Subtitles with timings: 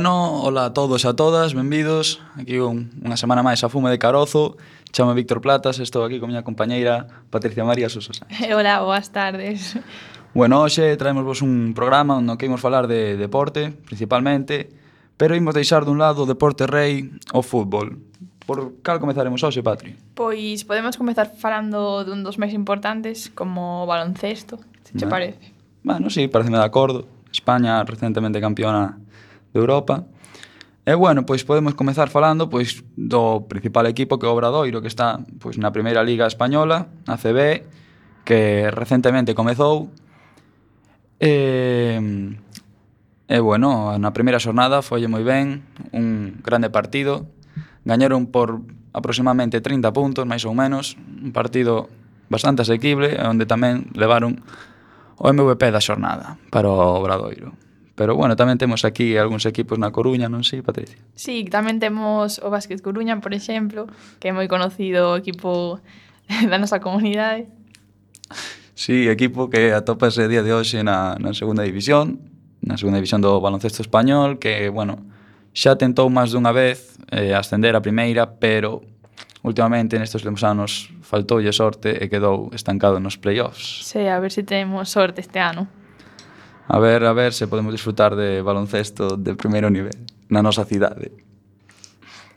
[0.00, 2.24] Bueno, hola a todos e a todas, benvidos.
[2.32, 4.56] Aquí un, unha semana máis a Fume de Carozo.
[4.96, 8.16] Chamo Víctor Platas, estou aquí con miña compañeira Patricia María Sousa.
[8.40, 9.76] Eh, hola, boas tardes.
[10.32, 14.72] Bueno, hoxe traemos vos un programa onde que imos falar de deporte, principalmente
[15.20, 18.00] Pero imos deixar dun lado o deporte rei o fútbol.
[18.48, 20.00] Por cal comezaremos hoxe, Patri?
[20.16, 25.52] Pois podemos comezar falando dun dos máis importantes Como baloncesto, se che parece.
[25.84, 27.04] Bueno, sí, pareceme de acordo.
[27.28, 28.96] España recentemente campeona
[29.52, 30.06] de Europa.
[30.86, 34.88] E bueno, pois podemos comezar falando pois do principal equipo que é o Obradoiro, que
[34.88, 37.62] está pois na primeira liga española, a CB,
[38.24, 39.92] que recentemente comezou.
[41.20, 42.00] E,
[43.28, 45.62] e bueno, na primeira xornada foi moi ben,
[45.92, 47.28] un grande partido.
[47.84, 48.64] Gañaron por
[48.96, 51.92] aproximadamente 30 puntos, máis ou menos, un partido
[52.32, 54.40] bastante asequible, onde tamén levaron
[55.20, 57.69] o MVP da xornada para o Obradoiro.
[58.00, 60.96] Pero bueno, tamén temos aquí algúns equipos na Coruña, non sei, Patricia?
[61.12, 65.84] Sí, tamén temos o Básquet Coruña, por exemplo, que é moi conocido equipo
[66.48, 67.52] da nosa comunidade.
[68.72, 72.24] Sí, equipo que atopase día de hoxe na, na segunda división,
[72.64, 75.04] na segunda división do baloncesto español, que, bueno,
[75.52, 78.80] xa tentou máis dunha vez eh, ascender a primeira, pero
[79.44, 83.84] últimamente nestes últimos anos faltoulle sorte e quedou estancado nos playoffs.
[83.84, 85.68] Sí, a ver se si temos sorte este ano
[86.70, 91.10] a ver, a ver se podemos disfrutar de baloncesto de primeiro nivel na nosa cidade.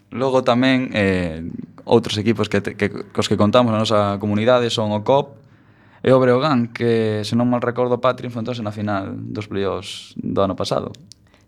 [0.09, 1.45] Logo tamén eh,
[1.85, 5.37] outros equipos que, te, que cos que contamos na nosa comunidade son o COP
[6.01, 10.41] e o Breogán, que se non mal recordo Patri enfrontouse na final dos playoffs do
[10.41, 10.89] ano pasado.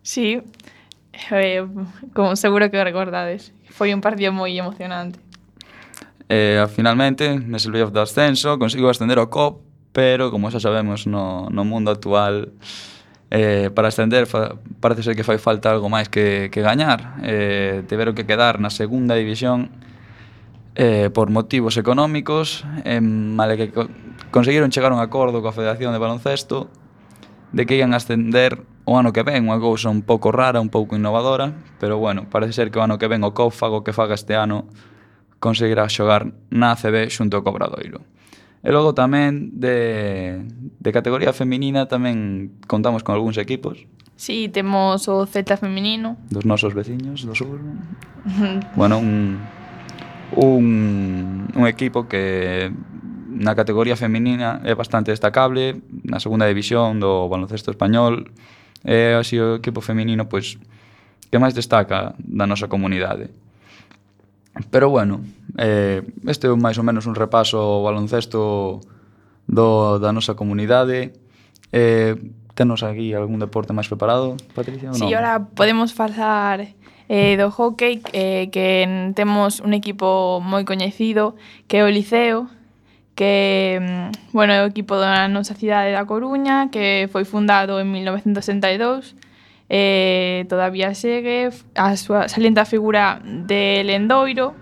[0.06, 0.46] Sí,
[1.34, 1.66] eh,
[2.14, 5.18] como seguro que recordades, foi un partido moi emocionante.
[6.30, 9.66] Eh, finalmente, nese playoff de ascenso, consigo ascender o COP
[9.96, 12.52] pero como xa sabemos no, no mundo actual
[13.32, 17.16] eh, para ascender fa, parece ser que fai falta algo máis que, que gañar.
[17.24, 19.72] Eh, tiveron que quedar na segunda división
[20.76, 22.68] eh, por motivos económicos.
[22.84, 23.88] Eh, male que co
[24.36, 26.68] conseguiron chegar a un acordo coa Federación de Baloncesto
[27.56, 31.00] de que ian ascender o ano que ven, unha cousa un pouco rara, un pouco
[31.00, 34.36] innovadora, pero bueno, parece ser que o ano que ven o Cófago que faga este
[34.36, 34.68] ano
[35.40, 38.04] conseguirá xogar na ACB xunto co Cobradoiro.
[38.66, 40.42] E logo tamén de,
[40.82, 43.86] de categoría feminina tamén contamos con algúns equipos.
[44.18, 46.18] Sí, temos o Z feminino.
[46.34, 47.62] Dos nosos veciños do sur.
[48.80, 49.38] bueno, un,
[50.34, 50.66] un,
[51.54, 52.74] un equipo que
[53.30, 58.34] na categoría feminina é bastante destacable, na segunda división do baloncesto español,
[58.82, 60.58] é así o equipo feminino pois
[61.30, 63.30] que máis destaca da nosa comunidade.
[64.72, 65.22] Pero bueno,
[65.58, 68.80] eh, este é máis ou menos un repaso ao baloncesto
[69.48, 71.12] do, da nosa comunidade.
[71.76, 72.16] Eh,
[72.56, 74.96] tenos aquí algún deporte máis preparado, Patricia?
[74.96, 76.72] Si, sí, ahora podemos falar
[77.12, 81.36] eh, do hockey, eh, que temos un equipo moi coñecido,
[81.68, 82.48] que é o Liceo,
[83.14, 87.92] que mm, bueno, é o equipo da nosa cidade da Coruña, que foi fundado en
[87.92, 89.20] 1962
[89.70, 94.54] eh, todavía segue a súa salienta figura de Lendoiro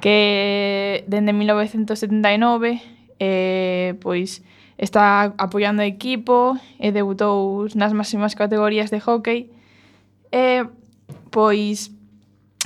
[0.00, 2.82] que dende 1979
[3.18, 4.42] eh, pois
[4.78, 9.50] está apoiando o equipo eh, e debutou nas máximas categorías de hockey.
[10.30, 10.64] E eh,
[11.30, 11.90] pois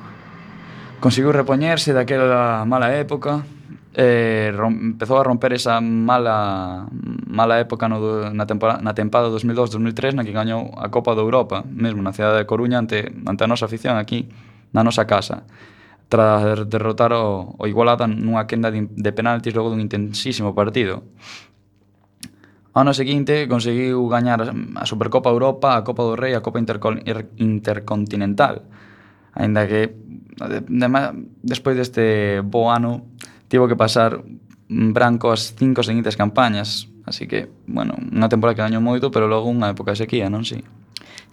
[1.04, 3.44] conseguiu repoñerse daquela mala época,
[3.92, 6.88] eh, rom, empezou a romper esa mala
[7.28, 11.68] mala época no, na, temporada, na tempada 2002-2003 na que gañou a Copa de Europa,
[11.68, 14.32] mesmo na cidade de Coruña ante, ante a nosa afición aquí
[14.72, 15.44] na nosa casa
[16.10, 21.06] tras derrotar o, o Igualada nunha quenda de, de penaltis logo dun intensísimo partido.
[22.74, 26.94] Ano seguinte conseguiu gañar a Supercopa Europa, a Copa do Rei, a Copa Interco
[27.42, 28.62] Intercontinental.
[29.34, 29.90] Ainda que
[30.38, 30.88] de, de,
[31.42, 33.10] despois deste bo ano
[33.50, 34.22] tivo que pasar
[34.70, 39.50] branco as cinco seguintes campañas, así que, bueno, unha temporada que gañou moito, pero logo
[39.50, 40.62] unha época de sequía, non si?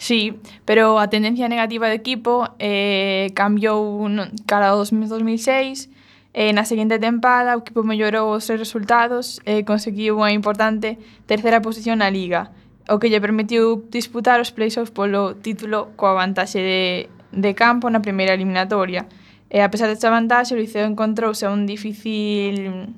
[0.01, 4.09] Sí, pero a tendencia negativa do equipo eh, cambiou
[4.49, 5.93] cara ao 2006
[6.37, 11.65] eh, na seguinte tempada o equipo mellorou os seus resultados e conseguiu unha importante terceira
[11.65, 12.53] posición na Liga,
[12.93, 18.05] o que lle permitiu disputar os playoffs polo título coa vantaxe de, de campo na
[18.05, 19.09] primeira eliminatoria.
[19.49, 22.93] E a pesar desta vantaxe, o Liceo encontrouse a un difícil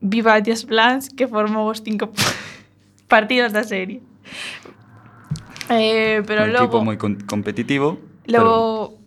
[0.00, 2.08] Viva Dias Blans que formou os cinco
[3.12, 4.00] partidos da serie.
[5.68, 6.96] Eh, pero un logo, equipo moi
[7.28, 8.00] competitivo.
[8.24, 8.97] Logo, pero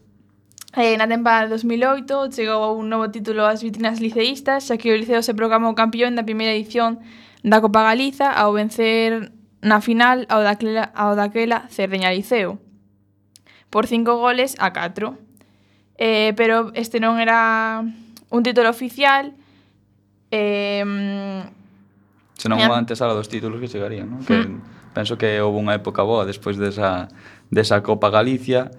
[0.71, 5.19] Eh, na temporada 2008 chegou un novo título ás vitrinas liceístas, xa que o Liceo
[5.19, 7.03] se proclamou campeón da primeira edición
[7.43, 12.55] da Copa Galiza ao vencer na final ao daquela, ao daquela Cerdeña Liceo
[13.67, 15.11] por cinco goles a 4.
[15.99, 17.83] Eh, pero este non era
[18.31, 19.35] un título oficial.
[20.31, 20.87] Eh,
[22.39, 24.23] Senón unha antesala dos títulos que chegarían, non?
[24.23, 24.95] Que mm.
[24.95, 27.11] penso que houve unha época boa despois desa,
[27.51, 28.71] desa Copa Galicia,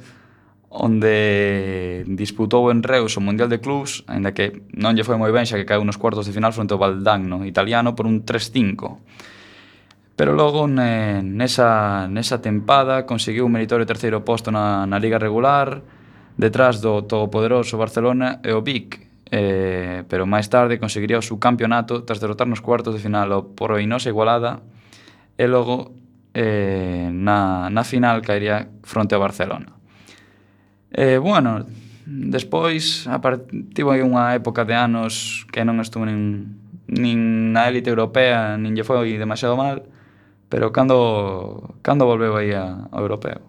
[0.73, 5.45] onde disputou en Reus o Mundial de Clubs, aínda que non lle foi moi ben
[5.45, 10.17] xa que caeu nos cuartos de final fronte ao Valdagno italiano por un 3-5.
[10.17, 15.85] Pero logo ne, nesa, nesa tempada conseguiu un meritorio terceiro posto na, na Liga Regular,
[16.41, 18.97] detrás do todopoderoso Barcelona e o Vic,
[19.29, 24.09] eh, pero máis tarde conseguiría o subcampeonato tras derrotar nos cuartos de final o Poroinosa
[24.09, 24.65] Igualada
[25.37, 25.93] e logo
[26.33, 29.82] eh, na, na final caería fronte ao Barcelona.
[30.93, 31.65] Eh, bueno,
[32.05, 33.17] despois a
[33.73, 36.53] tivo unha época de anos que non estuve nin,
[36.85, 39.89] nin na élite europea, nin lle foi demasiado mal,
[40.53, 43.41] pero cando, cando volveu aí a, ao europeo?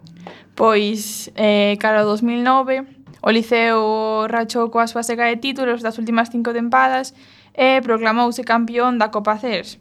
[0.56, 2.88] Pois, eh, cara ao 2009,
[3.20, 7.12] o Liceo rachou coa súa seca de títulos das últimas cinco tempadas
[7.52, 9.76] e proclamouse campeón da Copa CERS,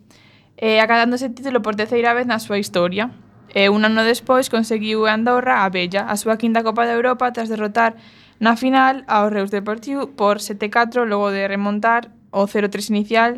[0.60, 3.08] eh, acadándose título por terceira vez na súa historia
[3.54, 7.50] e un ano despois conseguiu Andorra a Bella, a súa quinta Copa de Europa tras
[7.54, 7.94] derrotar
[8.42, 13.32] na final ao Reus Deportivo por 7-4 logo de remontar o 0-3 inicial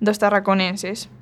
[0.00, 1.12] dos tarraconenses.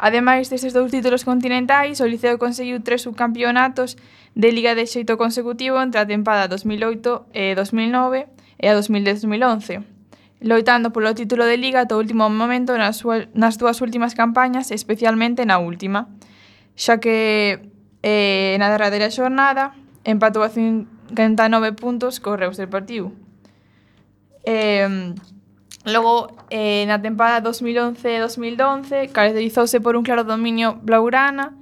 [0.00, 4.00] Ademais destes dous títulos continentais, o Liceo conseguiu tres subcampeonatos
[4.32, 8.24] de Liga de xeito consecutivo entre a tempada 2008 e 2009
[8.56, 9.84] e a 2010-2011,
[10.40, 13.04] loitando polo título de Liga ata o último momento nas,
[13.36, 16.08] nas dúas últimas campañas, especialmente na última
[16.80, 17.60] xa que
[18.00, 19.76] eh, na derradeira xornada
[20.08, 23.12] empatou a 59 puntos co Reus Deportivo.
[24.48, 25.12] Eh,
[25.84, 31.52] logo, eh, na tempada 2011-2012 caracterizouse por un claro dominio blaugrana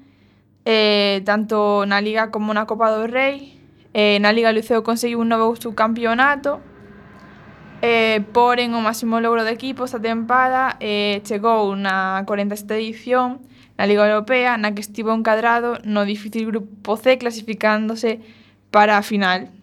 [0.63, 3.59] eh, tanto na Liga como na Copa do Rei.
[3.91, 6.63] Eh, na Liga Liceo conseguiu un novo subcampeonato
[7.79, 13.39] Eh, porén, o máximo logro do equipo esta tempada eh, chegou na 47 edición
[13.79, 18.19] na Liga Europea, na que estivo encadrado no difícil grupo C clasificándose
[18.75, 19.55] para a final.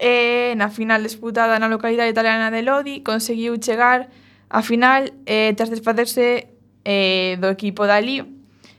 [0.00, 4.08] E na final disputada na localidade italiana de Lodi conseguiu chegar
[4.48, 6.48] á final eh, tras desfacerse
[6.88, 8.24] eh, do equipo dali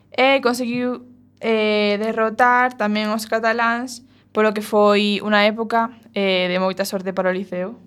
[0.09, 1.05] e conseguiu
[1.41, 4.01] eh, derrotar tamén os cataláns
[4.33, 7.77] polo que foi unha época eh, de moita sorte para o Liceo.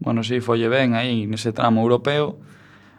[0.00, 2.40] Bueno, sí, folle ben aí nese tramo europeo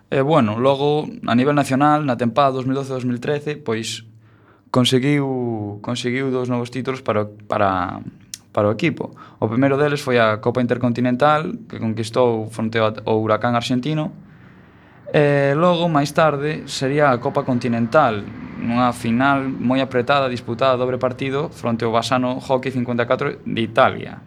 [0.09, 4.05] E, bueno, logo, a nivel nacional, na tempada 2012-2013, pois
[4.69, 8.01] conseguiu conseguiu dous novos títulos para, para,
[8.53, 9.15] para o equipo.
[9.39, 14.25] O primeiro deles foi a Copa Intercontinental, que conquistou fronte ao Huracán Argentino,
[15.15, 18.19] e logo, máis tarde, sería a Copa Continental,
[18.59, 24.19] nunha final moi apretada, disputada a dobre partido, fronte ao Basano Hockey 54 de Italia.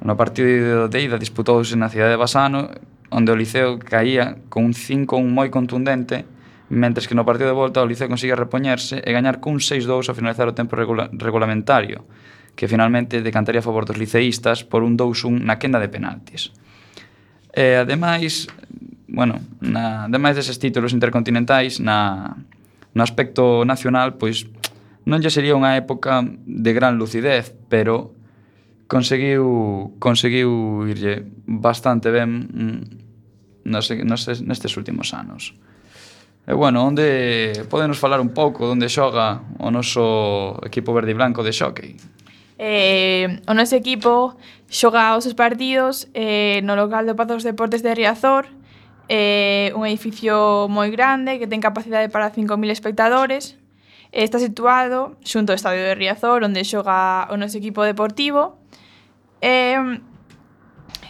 [0.00, 2.72] No partido de ida disputouse na cidade de Basano,
[3.10, 6.24] onde o Liceo caía con un 5-1 moi contundente,
[6.70, 10.16] mentres que no partido de volta o Liceo consigue repoñerse e gañar cun 6-2 ao
[10.16, 12.06] finalizar o tempo regula regulamentario,
[12.54, 16.54] que finalmente decantaría a favor dos liceístas por un 2-1 na quenda de penaltis.
[17.50, 18.46] E ademais,
[19.10, 22.38] bueno, na, ademais deses títulos intercontinentais, na,
[22.94, 24.46] no aspecto nacional, pois
[25.02, 28.14] non lle sería unha época de gran lucidez, pero
[28.90, 32.99] conseguiu conseguiu irlle bastante ben mm,
[33.64, 35.54] nos, nos, nestes últimos anos.
[36.46, 41.44] E bueno, onde podenos falar un pouco onde xoga o noso equipo verde e blanco
[41.44, 41.94] de xockey?
[42.58, 44.34] Eh, o noso equipo
[44.66, 48.50] xoga os seus partidos eh, no local do Pazo dos Deportes de Riazor,
[49.06, 53.54] eh, un edificio moi grande que ten capacidade para 5.000 espectadores.
[54.10, 58.58] Eh, está situado xunto ao estadio de Riazor, onde xoga o noso equipo deportivo.
[59.38, 59.78] Eh,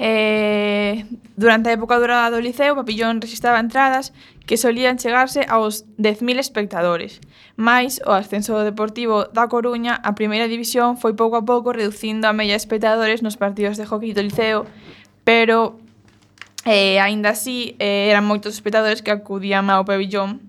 [0.00, 1.04] Eh,
[1.37, 4.16] durante a época dourada do Liceo, o papillón registraba entradas
[4.49, 7.21] que solían chegarse aos 10.000 espectadores.
[7.61, 12.33] Mais, o ascenso deportivo da Coruña a primeira división foi pouco a pouco reducindo a
[12.33, 14.64] media de espectadores nos partidos de hockey do Liceo,
[15.21, 15.76] pero
[16.64, 20.49] eh, aínda así eh, eran moitos espectadores que acudían ao pabillón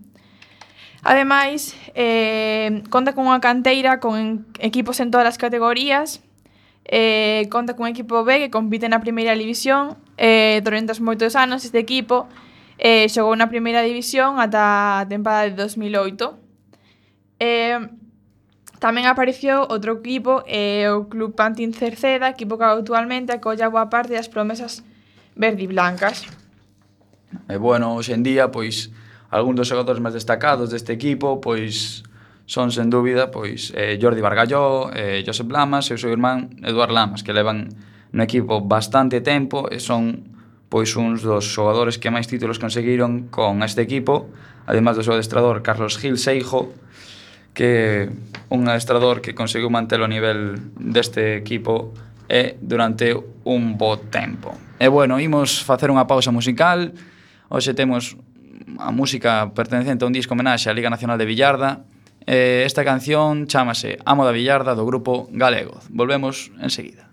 [1.03, 6.21] Ademais, eh, conta con unha canteira con equipos en todas as categorías,
[6.85, 11.65] eh, conta cun equipo B que compite na primeira división eh, durante os moitos anos
[11.65, 12.29] este equipo
[12.81, 16.37] eh, xogou na primeira división ata a tempada de 2008
[17.41, 17.79] eh,
[18.81, 24.17] Tamén apareceu outro equipo, eh, o Club Pantin Cerceda, equipo que actualmente acolla boa parte
[24.17, 24.81] das promesas
[25.37, 26.25] verdiblancas.
[27.45, 28.89] E bueno, hoxe en día, pois,
[29.29, 32.01] algún dos xogadores máis destacados deste equipo, pois,
[32.45, 36.91] son, sen dúbida, pois eh, Jordi Bargalló, eh, Josep Lamas e o seu irmán Eduard
[36.91, 37.71] Lamas, que levan
[38.11, 40.31] no equipo bastante tempo e son
[40.71, 44.31] pois uns dos xogadores que máis títulos conseguiron con este equipo,
[44.63, 46.71] además do seu adestrador Carlos Gil Seijo,
[47.51, 48.07] que
[48.47, 51.91] un adestrador que conseguiu manter o nivel deste equipo
[52.31, 53.11] e durante
[53.43, 54.55] un bo tempo.
[54.79, 56.95] E bueno, imos facer unha pausa musical,
[57.51, 58.15] hoxe temos
[58.79, 61.83] a música pertencente a un disco homenaxe á Liga Nacional de Villarda,
[62.25, 65.85] Eh, esta canción chamase Amo da Villarda do grupo Galegos.
[65.89, 67.10] Volvemos enseguida.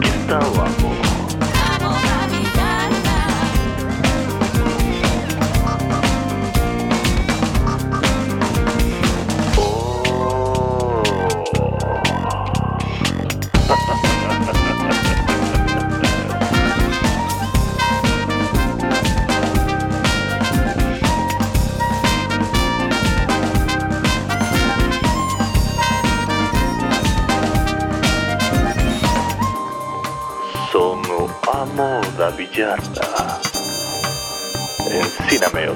[0.00, 0.99] и.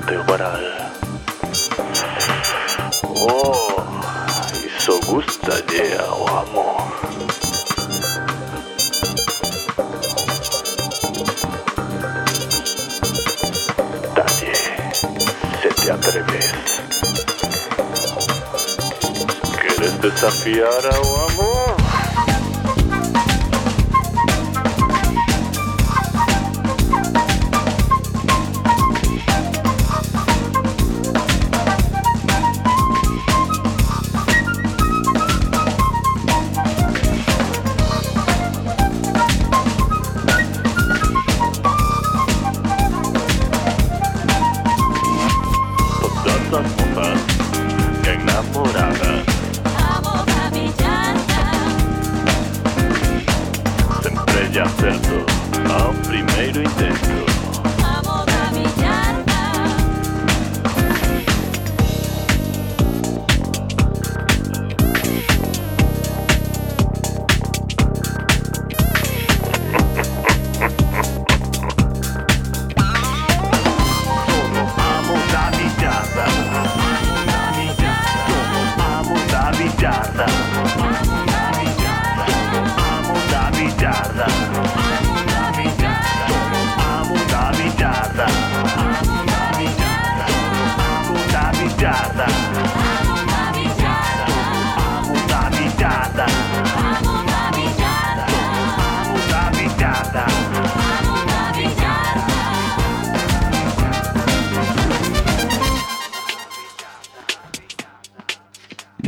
[0.06, 0.52] teu para...
[3.04, 3.84] Oh,
[4.66, 6.92] isso gustaría, de amor.
[14.14, 14.52] Tá Dale,
[15.62, 16.52] se te atreves.
[19.60, 21.53] queres desafiar a amor?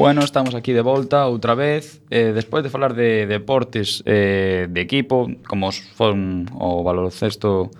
[0.06, 2.00] Bueno, estamos aquí de volta outra vez.
[2.14, 7.74] Eh, Despois de falar de deportes eh, de equipo Como son o baloncesto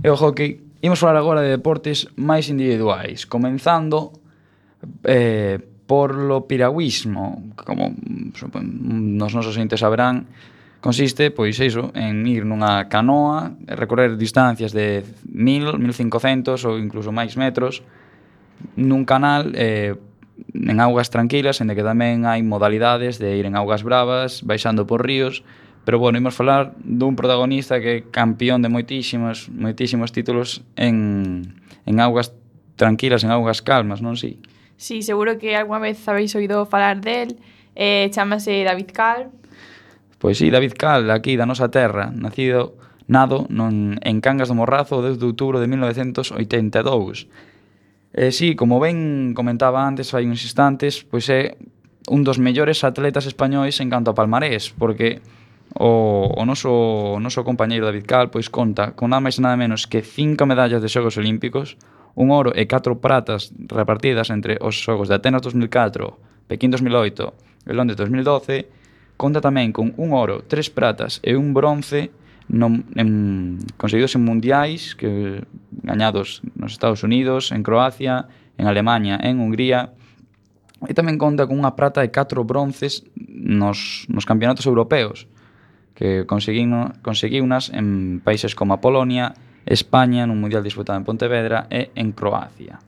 [0.00, 4.16] e o hockey Imos falar agora de deportes máis individuais Comenzando
[5.04, 10.32] eh, por lo piragüismo Como nos nosos entes saberán
[10.80, 17.36] Consiste, pois iso, en ir nunha canoa Recorrer distancias de 1000, 1500 ou incluso máis
[17.36, 17.84] metros
[18.80, 19.92] Nun canal eh,
[20.54, 25.04] en augas tranquilas, en que tamén hai modalidades de ir en augas bravas, baixando por
[25.04, 25.44] ríos,
[25.86, 31.94] pero bueno, imos falar dun protagonista que é campeón de moitísimos, moitísimos títulos en, en
[32.02, 32.34] augas
[32.74, 34.42] tranquilas, en augas calmas, non si?
[34.76, 35.00] Sí?
[35.00, 37.40] seguro que algunha vez habéis oído falar del,
[37.78, 39.30] eh, chamase David Cal.
[40.18, 44.98] Pois sí, David Cal, aquí da nosa terra, nacido nado non, en Cangas do Morrazo
[44.98, 47.30] o 10 de outubro de 1982
[48.16, 51.60] Eh, sí, como ben comentaba antes, hai uns instantes, pois é
[52.08, 55.20] un dos mellores atletas españois en canto a palmarés, porque
[55.76, 59.84] o, o noso, o noso compañeiro David Cal pois conta con nada máis nada menos
[59.84, 61.76] que cinco medallas de Xogos Olímpicos,
[62.16, 67.72] un oro e catro pratas repartidas entre os Xogos de Atenas 2004, Pequín 2008 e
[67.76, 68.64] Londres 2012,
[69.20, 72.08] conta tamén con un oro, tres pratas e un bronce
[72.46, 75.42] non, en, conseguidos en mundiais que
[75.82, 79.92] gañados nos Estados Unidos, en Croacia, en Alemania, en Hungría.
[80.86, 85.26] E tamén conta con unha prata e catro bronces nos, nos campeonatos europeos
[85.96, 89.32] que conseguiu, unas en países como a Polonia,
[89.64, 92.78] España, nun mundial disputado en Pontevedra e en Croacia.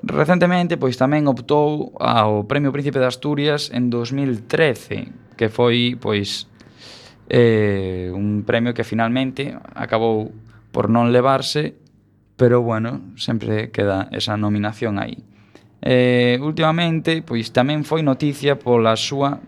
[0.00, 6.49] Recentemente, pois tamén optou ao Premio Príncipe de Asturias en 2013, que foi pois
[7.30, 10.34] eh, un premio que finalmente acabou
[10.74, 11.78] por non levarse,
[12.34, 15.22] pero bueno, sempre queda esa nominación aí.
[15.80, 19.38] Eh, últimamente, pois tamén foi noticia pola súa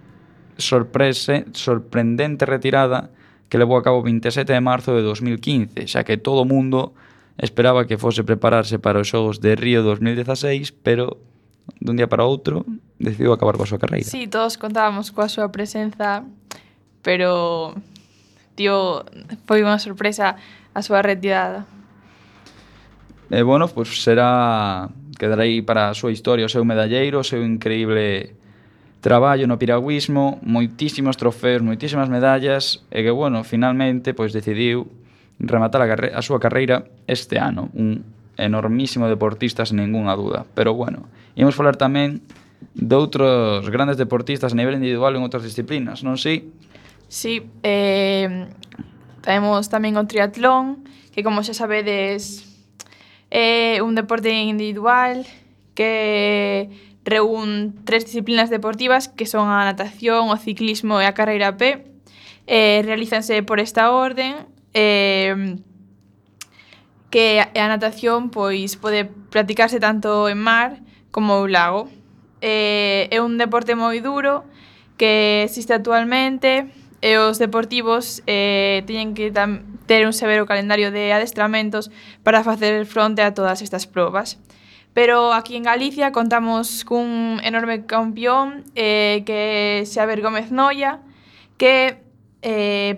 [0.57, 3.11] sorprese, sorprendente retirada
[3.51, 6.95] que levou a cabo o 27 de marzo de 2015, xa que todo o mundo
[7.37, 11.18] esperaba que fose prepararse para os xogos de Río 2016, pero
[11.83, 12.62] dun día para outro
[13.03, 14.07] decidiu acabar coa súa carreira.
[14.07, 16.23] Sí, todos contábamos coa súa presenza
[17.03, 17.75] pero
[18.55, 19.05] tío,
[19.45, 20.38] foi unha sorpresa
[20.73, 21.67] a súa retirada.
[23.29, 24.88] E eh, bueno, pois pues será
[25.19, 28.35] quedará aí para a súa historia, o seu medalleiro, o seu increíble
[29.03, 34.87] traballo no piragüismo, moitísimos trofeos, moitísimas medallas, e que, bueno, finalmente, pois decidiu
[35.43, 37.71] rematar a, a súa carreira este ano.
[37.75, 38.07] Un
[38.38, 40.47] enormísimo deportista, sen ninguna duda.
[40.55, 42.23] Pero, bueno, imos falar tamén
[42.75, 46.23] de outros grandes deportistas a nivel individual en outras disciplinas, non si?
[46.23, 46.37] Sí?
[47.12, 48.48] Sí, eh,
[49.20, 50.81] temos tamén o triatlón,
[51.12, 52.48] que como xa sabedes
[53.29, 55.29] é un deporte individual
[55.77, 56.72] que
[57.05, 61.85] reúne tres disciplinas deportivas que son a natación, o ciclismo e a carreira a pé.
[62.48, 65.61] Eh, realízanse por esta orden eh,
[67.12, 70.81] que a natación pois pode practicarse tanto en mar
[71.12, 71.92] como en lago.
[72.40, 74.48] Eh, é un deporte moi duro
[74.96, 76.72] que existe actualmente
[77.03, 79.35] e os deportivos eh, teñen que
[79.91, 81.91] ter un severo calendario de adestramentos
[82.23, 84.38] para facer fronte a todas estas probas.
[84.95, 91.03] Pero aquí en Galicia contamos cun enorme campeón eh, que é Xaver Gómez Noia,
[91.59, 91.99] que
[92.47, 92.95] eh,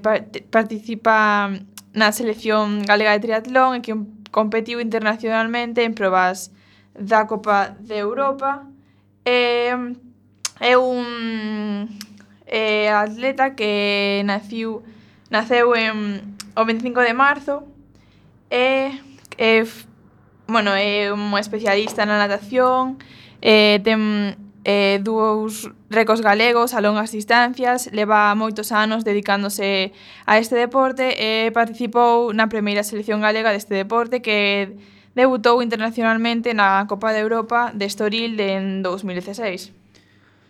[0.53, 1.49] participa
[1.95, 3.95] na selección galega de triatlón e que
[4.35, 6.53] competiu internacionalmente en probas
[6.93, 8.67] da Copa de Europa.
[9.25, 9.73] Eh,
[10.61, 11.89] é un
[12.55, 14.87] eh, atleta que naciu
[15.27, 17.67] naceu en o 25 de marzo
[18.47, 18.95] e
[19.39, 19.67] eh, eh,
[20.47, 23.01] bueno, é un especialista na natación,
[23.43, 29.93] eh, ten eh, dous récords galegos a longas distancias, leva moitos anos dedicándose
[30.29, 34.79] a este deporte e participou na primeira selección galega deste deporte que
[35.19, 39.84] debutou internacionalmente na Copa de Europa de Estoril en 2016.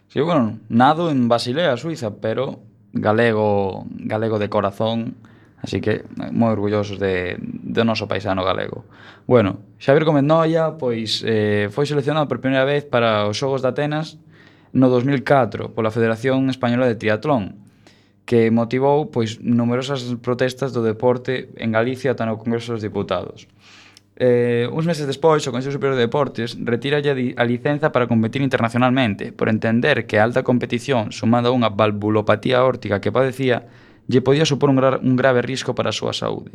[0.09, 2.61] Sí, bueno, nado en Basilea, Suiza, pero
[2.93, 5.17] galego, galego de corazón,
[5.61, 8.87] así que eh, moi orgullosos de, do noso paisano galego.
[9.27, 13.73] Bueno, Xavier Gómez Noia, pois, eh, foi seleccionado por primeira vez para os Xogos de
[13.75, 14.21] Atenas
[14.75, 17.59] no 2004 pola Federación Española de Triatlón,
[18.25, 23.51] que motivou pois numerosas protestas do deporte en Galicia ata no Congreso dos Diputados.
[24.17, 29.35] Eh, uns meses despois, o Consello Superior de Deportes retiralle a licenza para competir internacionalmente
[29.35, 33.67] por entender que a alta competición sumada a unha valvulopatía órtica que padecía
[34.07, 36.55] lle podía supor un, gra un grave risco para a súa saúde.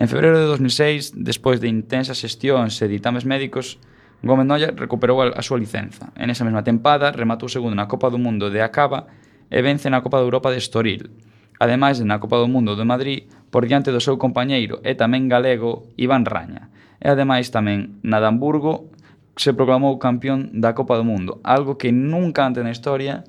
[0.00, 3.76] En febreiro de 2006, despois de intensas xestións e ditames médicos,
[4.24, 6.16] Gómez Noia recuperou a súa licenza.
[6.16, 9.04] En esa mesma tempada rematou segundo na Copa do Mundo de Acaba
[9.52, 11.12] e vence na Copa de Europa de Estoril
[11.58, 15.86] ademais na Copa do Mundo de Madrid por diante do seu compañeiro e tamén galego
[15.94, 16.70] Iván Raña.
[16.98, 18.90] E ademais tamén na de Hamburgo
[19.36, 23.22] se proclamou campeón da Copa do Mundo, algo que nunca antes na historia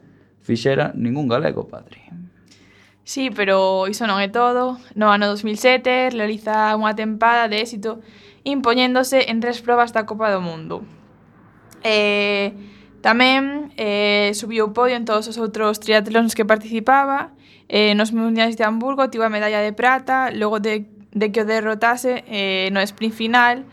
[0.45, 2.05] fixera ningún galego, padre.
[3.05, 4.81] Sí, pero iso non é todo.
[4.97, 8.01] No ano 2007 realiza unha tempada de éxito
[8.45, 10.81] impoñéndose en tres probas da Copa do Mundo.
[11.85, 12.53] Eh,
[13.05, 17.29] tamén eh, subiu o podio en todos os outros triatlóns que participaba
[17.67, 21.45] Eh, nos Mundiais de Hamburgo tivo a medalla de prata, logo de, de que o
[21.45, 23.65] derrotase eh, no sprint final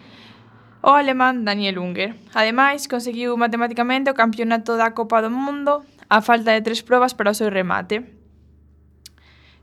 [0.83, 2.15] o alemán Daniel Unger.
[2.35, 7.31] Ademais, conseguiu matemáticamente o campeonato da Copa do Mundo a falta de tres probas para
[7.31, 8.05] o seu remate.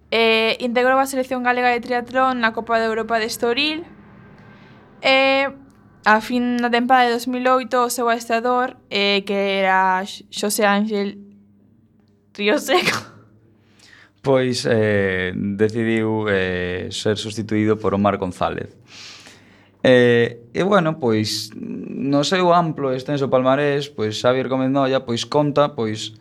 [0.10, 3.86] Eh, integrou a selección galega de triatlón na Copa de Europa de Estoril
[5.06, 5.46] e
[6.06, 11.20] a fin da tempada de 2008 o seu adestrador, eh, que era Xosé Ángel
[12.34, 12.98] Río Seco,
[14.22, 18.76] pois eh, decidiu eh, ser sustituído por Omar González.
[19.82, 25.72] Eh, e bueno, pois no seu amplo extenso palmarés, pois Xavier Gómez Noia pois conta
[25.72, 26.20] pois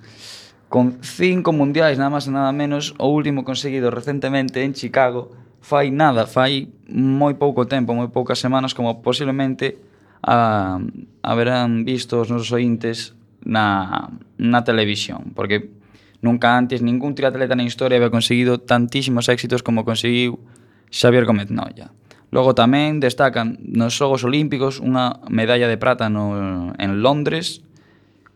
[0.71, 5.91] con cinco mundiais nada máis e nada menos, o último conseguido recentemente en Chicago, fai
[5.91, 9.81] nada, fai moi pouco tempo, moi poucas semanas como posiblemente
[10.23, 10.79] a,
[11.27, 14.07] haberán visto os nosos ointes na,
[14.39, 15.78] na televisión, porque
[16.21, 20.43] Nunca antes ningún triatleta na historia había conseguido tantísimos éxitos como conseguiu
[20.91, 21.95] Xavier Gómez Noia.
[22.29, 27.65] Logo tamén destacan nos Xogos Olímpicos unha medalla de prata no, en Londres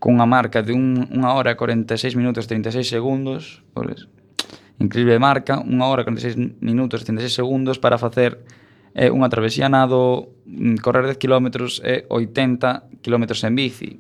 [0.00, 4.08] cunha marca de un, unha hora 46 minutos 36 segundos pois,
[4.80, 8.42] increíble marca unha hora 46 minutos 36 segundos para facer
[8.96, 11.46] eh, unha travesía nado mm, correr 10 km
[11.84, 13.90] e 80 km en bici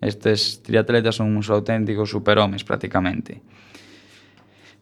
[0.00, 3.44] Estes triatletas son uns auténticos superhomes prácticamente.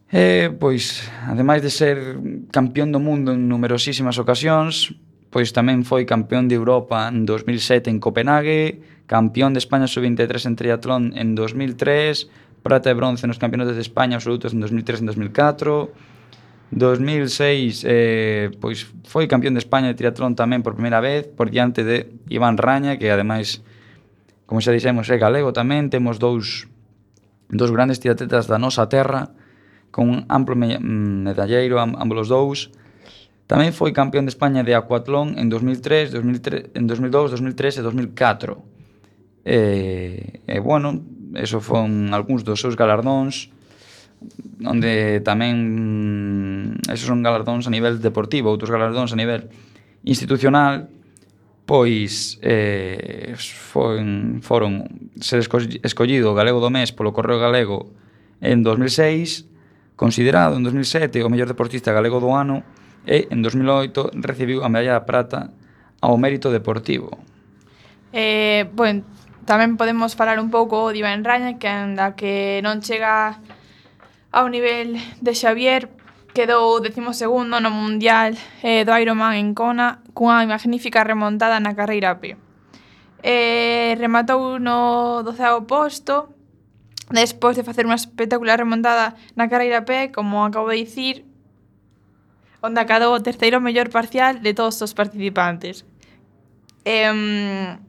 [0.09, 2.17] E, pois, ademais de ser
[2.49, 4.97] campeón do mundo en numerosísimas ocasións,
[5.29, 10.57] pois tamén foi campeón de Europa en 2007 en Copenhague, campeón de España sub-23 en
[10.57, 15.09] triatlón en 2003, prata e bronce nos campeonatos de España absolutos en 2003 e en
[15.13, 15.93] 2004,
[16.71, 21.85] 2006 eh, pois foi campeón de España de triatlón tamén por primeira vez por diante
[21.85, 23.65] de Iván Raña que ademais
[24.49, 26.65] como xa dixemos, é galego tamén, temos dous,
[27.53, 29.37] dous grandes tiratetas da nosa terra,
[29.93, 32.73] con amplo mm, medalleiro ambos os dous.
[33.45, 38.57] Tamén foi campeón de España de acuatlón en 2003, 2003 en 2002, 2003 e 2004.
[39.45, 39.61] E,
[40.49, 40.97] e bueno,
[41.37, 43.53] eso son algúns dos seus galardóns
[44.65, 49.53] onde tamén mm, esos son galardóns a nivel deportivo, outros galardóns a nivel
[50.09, 50.89] institucional
[51.69, 54.89] pois eh, foron, foron
[55.21, 55.45] ser
[55.85, 57.93] escollido o galego do mes polo Correo Galego
[58.41, 59.45] en 2006,
[59.93, 62.65] considerado en 2007 o mellor deportista galego do ano
[63.05, 65.53] e en 2008 recibiu a medalla de prata
[66.01, 67.21] ao mérito deportivo.
[68.17, 69.05] Eh, bueno,
[69.45, 73.45] tamén podemos falar un pouco de Iván Raña, que anda que non chega
[74.33, 75.93] ao nivel de Xavier,
[76.33, 82.19] quedou decimosegundo no Mundial eh, do Ironman en Kona cunha magnífica remontada na carreira a
[82.19, 82.35] pé.
[83.23, 86.35] Eh, rematou no 12º posto,
[87.15, 91.23] despois de facer unha espectacular remontada na carreira a pé, como acabo de dicir,
[92.59, 95.87] onde acadou o terceiro mellor parcial de todos os participantes.
[96.83, 97.07] Eh,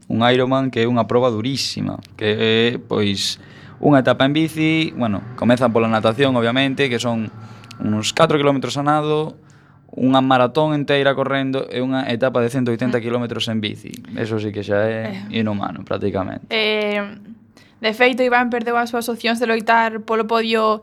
[0.06, 3.42] un Ironman que é unha proba durísima, que é, pois,
[3.82, 7.34] unha etapa en bici, bueno, comezan pola natación, obviamente, que son
[7.82, 9.34] uns 4 km a nado,
[10.00, 13.52] unha maratón inteira correndo e unha etapa de 180 km mm.
[13.52, 13.92] en bici.
[14.16, 15.44] Eso sí que xa é eh.
[15.44, 16.48] inhumano, prácticamente.
[16.48, 17.04] Eh,
[17.84, 20.80] de feito, Iván perdeu as súas opcións de loitar polo podio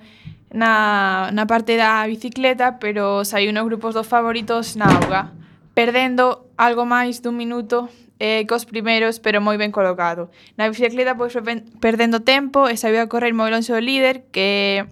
[0.52, 5.32] na, na parte da bicicleta, pero saiu nos grupos dos favoritos na auga,
[5.72, 7.88] perdendo algo máis dun minuto
[8.20, 10.28] eh, cos primeiros, pero moi ben colocado.
[10.60, 11.32] Na bicicleta, pois,
[11.80, 14.84] perdendo tempo e saiu a correr moi longe do líder, que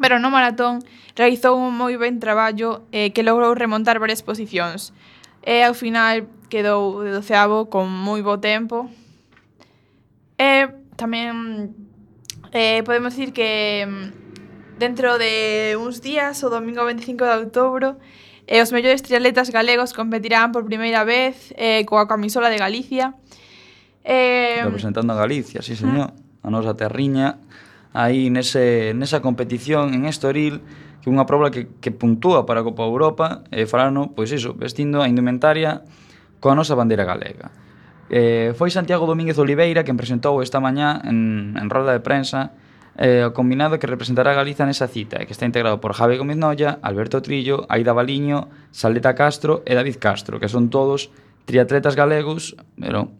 [0.00, 0.80] pero no maratón
[1.14, 4.96] realizou un moi ben traballo eh, que logrou remontar varias posicións.
[5.44, 8.88] E eh, ao final quedou de doceavo con moi bo tempo.
[10.40, 11.76] Eh, e tamén
[12.56, 17.88] eh, podemos dicir que mm, dentro de uns días, o domingo 25 de outubro,
[18.48, 23.14] eh, os mellores triatletas galegos competirán por primeira vez eh, coa camisola de Galicia.
[24.02, 26.16] Eh, Representando a Galicia, sí, señor.
[26.40, 27.36] A nosa terriña
[27.92, 30.62] aí nese, nesa competición en Estoril,
[31.00, 34.54] que é unha proba que, que puntúa para a Copa Europa, e farano, pois iso,
[34.54, 35.82] vestindo a indumentaria
[36.40, 37.50] coa nosa bandeira galega.
[38.10, 42.58] Eh, foi Santiago Domínguez Oliveira quen presentou esta mañá en, en roda de prensa
[42.98, 46.18] eh, o combinado que representará a Galiza nesa cita e que está integrado por Javi
[46.18, 51.14] Gómez Nolla, Alberto Trillo, Aida Baliño, Saleta Castro e David Castro, que son todos
[51.46, 53.14] triatletas galegos, pero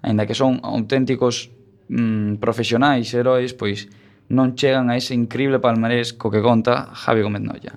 [0.00, 1.52] aínda que son auténticos
[1.92, 3.92] mm, profesionais, heróis, pois
[4.30, 7.74] non chegan a ese increíble palmarés co que conta Javi Gómez Nolla.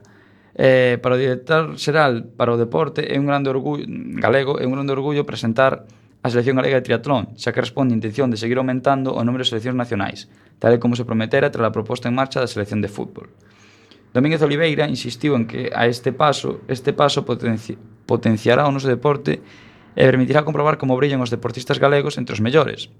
[0.53, 3.89] Eh, para o director xeral para o deporte é un grande orgullo
[4.21, 5.89] galego, é un grande orgullo presentar
[6.21, 9.41] a selección galega de triatlón, xa que responde a intención de seguir aumentando o número
[9.41, 10.29] de seleccións nacionais,
[10.61, 13.33] tal como se prometera tras a proposta en marcha da selección de fútbol.
[14.13, 17.73] Domínguez Oliveira insistiu en que a este paso, este paso potenci
[18.05, 19.41] potenciará o noso deporte
[19.97, 22.93] e permitirá comprobar como brillan os deportistas galegos entre os mellores,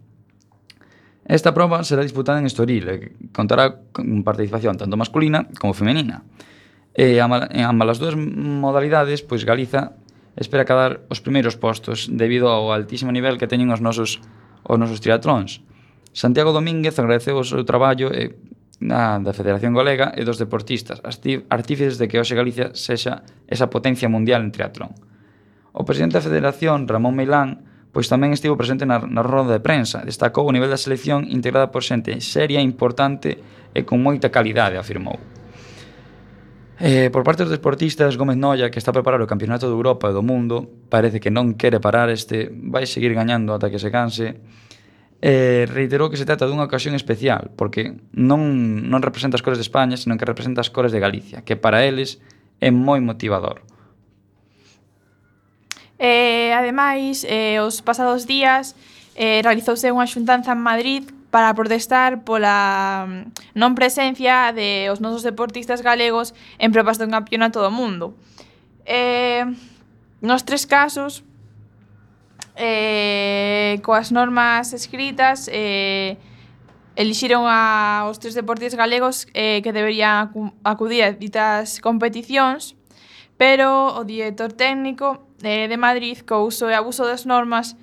[1.26, 2.96] Esta proba será disputada en Estoril e
[3.32, 6.28] contará con participación tanto masculina como femenina.
[6.94, 9.96] E en ambas as dúas modalidades, pois Galiza
[10.36, 14.20] espera cadar os primeiros postos debido ao altísimo nivel que teñen os nosos
[14.64, 15.64] os nosos triatlóns.
[16.14, 18.36] Santiago Domínguez agradeceu o seu traballo e
[18.84, 24.12] na, da Federación Galega e dos deportistas, artífices de que hoxe Galicia sexa esa potencia
[24.12, 24.92] mundial en triatlón.
[25.74, 30.02] O presidente da Federación, Ramón Meilán, pois tamén estivo presente na, na roda de prensa.
[30.02, 33.38] Destacou o nivel da selección integrada por xente seria, importante
[33.72, 35.22] e con moita calidade, afirmou.
[36.82, 40.10] Eh, por parte dos deportistas, Gómez Noia, que está a preparar o Campeonato de Europa
[40.10, 43.94] e do Mundo, parece que non quere parar este, vai seguir gañando ata que se
[43.94, 44.42] canse,
[45.22, 49.70] eh, reiterou que se trata dunha ocasión especial, porque non, non representa as cores de
[49.70, 52.18] España, senón que representa as cores de Galicia, que para eles
[52.58, 53.62] é moi motivador.
[56.04, 58.76] Eh, ademais, eh, os pasados días
[59.16, 65.24] eh, realizouse unha xuntanza en Madrid para protestar pola mm, non presencia de os nosos
[65.24, 68.20] deportistas galegos en provas do campeonato do mundo.
[68.84, 69.48] Eh,
[70.20, 71.24] nos tres casos,
[72.60, 76.20] eh, coas normas escritas, eh,
[77.00, 80.36] elixiron a, os tres deportistas galegos eh, que deberían
[80.68, 82.76] acudir a ditas competicións,
[83.40, 87.76] pero o director técnico eh, de Madrid co uso e abuso das normas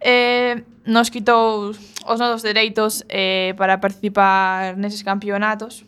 [0.00, 1.74] eh, nos quitou
[2.06, 5.84] os nosos dereitos eh, para participar neses campeonatos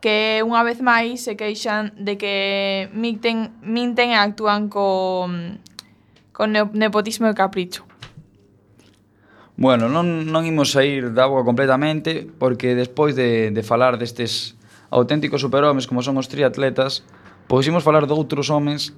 [0.00, 2.34] que unha vez máis se queixan de que
[2.94, 5.26] minten, minten e actúan co,
[6.30, 7.82] con nepotismo e capricho.
[9.58, 14.54] Bueno, non, non imos sair da boca completamente porque despois de, de falar destes
[14.86, 17.02] auténticos superhomes como son os triatletas,
[17.50, 18.94] pois imos falar de outros homes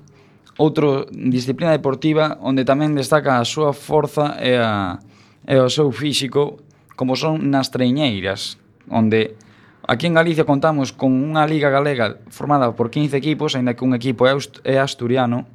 [0.60, 5.00] outro disciplina deportiva onde tamén destaca a súa forza e, a,
[5.48, 6.60] e o seu físico
[7.00, 8.60] como son nas treñeiras,
[8.92, 9.40] onde
[9.88, 13.96] aquí en Galicia contamos con unha liga galega formada por 15 equipos, aínda que un
[13.96, 15.48] equipo é asturiano,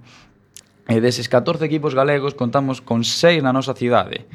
[0.89, 4.25] e deses 14 equipos galegos contamos con 6 na nosa cidade.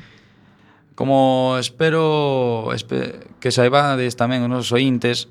[0.95, 5.27] Como espero, espero que saibades tamén os nosos ointes,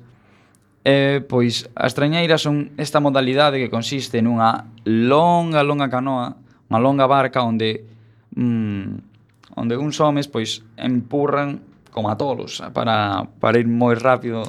[0.80, 6.40] Eh, pois as trañeiras son esta modalidade que consiste nunha longa, longa canoa,
[6.72, 7.84] unha longa barca onde
[8.32, 11.60] mm, onde uns homes pois empurran
[11.92, 14.48] como a tolos para, para ir moi rápido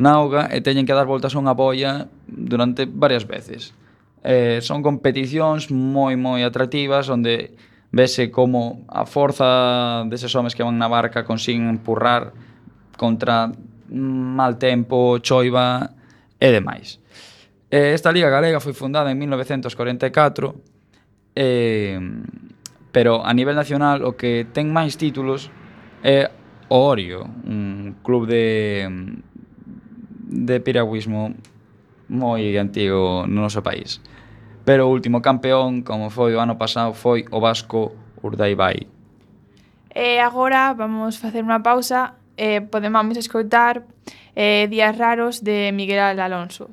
[0.00, 3.76] na auga e teñen que dar voltas a unha boia durante varias veces.
[4.24, 7.52] Eh, son competicións moi moi atractivas onde
[7.92, 12.32] vese como a forza deses homes que van na barca consiguen empurrar
[12.96, 13.52] contra
[13.90, 15.90] mal tempo, choiva
[16.40, 17.00] e demais.
[17.70, 20.76] Eh, esta Liga Galega foi fundada en 1944
[21.34, 21.98] eh,
[22.92, 25.52] pero a nivel nacional o que ten máis títulos
[26.00, 26.32] é
[26.72, 28.88] o Orio, un club de
[30.26, 31.36] de piragüismo
[32.08, 34.00] moi antigo no noso país.
[34.66, 38.88] Pero o último campeón, como foi o ano pasado, foi o Vasco Urdaibai.
[39.94, 43.84] E agora vamos facer unha pausa eh, podemos escoitar
[44.34, 46.70] eh, Días Raros de Miguel Alonso.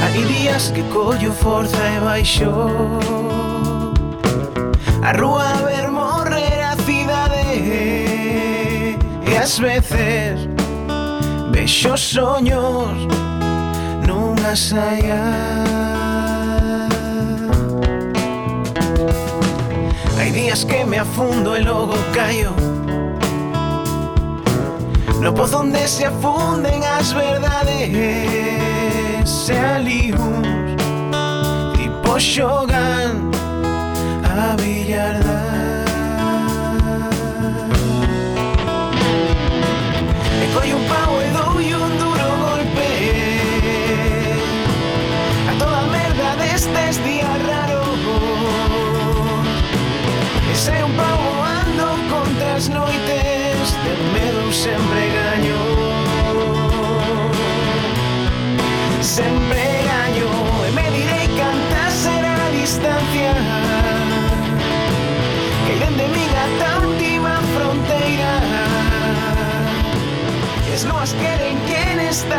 [0.00, 3.57] Hai días que collo forza e baixo
[5.08, 7.40] A rúa ver morrer a cidade
[9.24, 10.46] E ás veces
[11.50, 13.08] Vexo soños
[14.06, 15.64] Nunha saia
[20.18, 22.52] Hai días que me afundo e logo caio
[25.22, 27.88] No pozo onde se afunden as verdades
[29.24, 30.20] Se alíos
[31.72, 33.27] Tipo xogan
[34.38, 35.38] a billarda
[40.42, 42.90] E coi un pau e dou un duro golpe.
[45.50, 47.98] A toda merda destes días raros
[50.52, 51.20] E sei un pau
[51.58, 55.60] ando contra as noites De medo sempre gaño
[59.02, 59.67] Sempre
[70.78, 72.38] quienes nos quieren, quien está.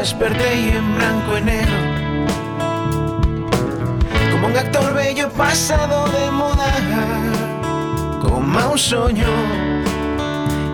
[0.00, 1.78] desperté y en blanco y negro.
[4.32, 6.72] Como un actor bello pasado de moda,
[8.22, 9.28] como un sueño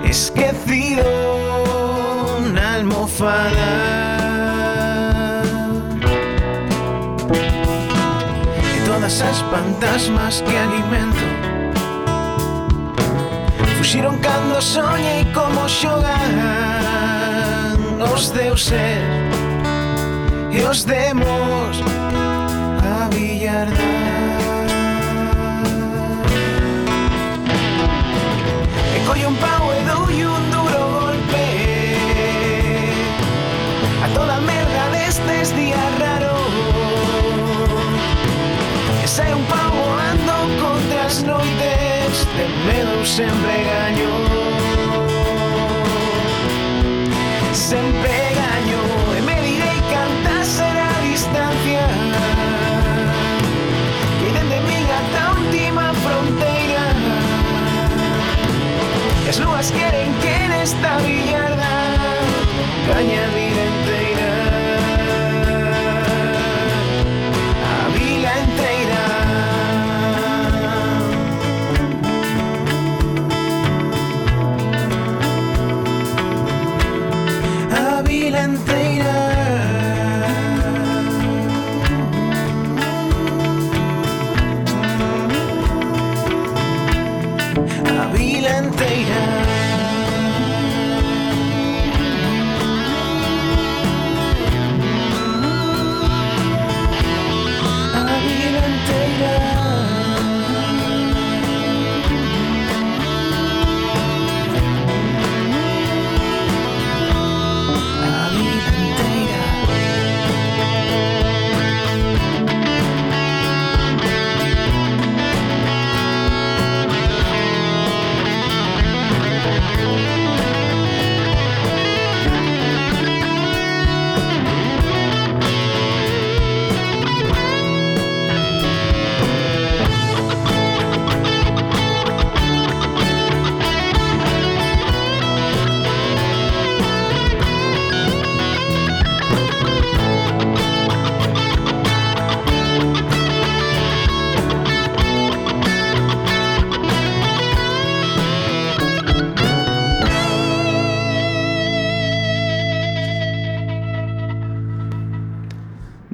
[0.05, 1.05] esquecido,
[2.39, 3.69] una almofada.
[8.77, 11.27] Y todas esas fantasmas que alimento
[13.77, 17.16] fusieron cuando soñé y como yoga
[17.99, 19.03] nos deu ser
[20.51, 21.81] e os demos
[22.83, 23.77] a billardar.
[28.95, 31.49] E collo un pau e doi un duro golpe
[34.05, 36.53] a toda merda destes días raros.
[39.03, 44.46] E sai un pau volando contra as noites, de medo sempre gaño.
[59.29, 61.75] As luas queren que nesta billarda
[62.89, 63.46] Gaña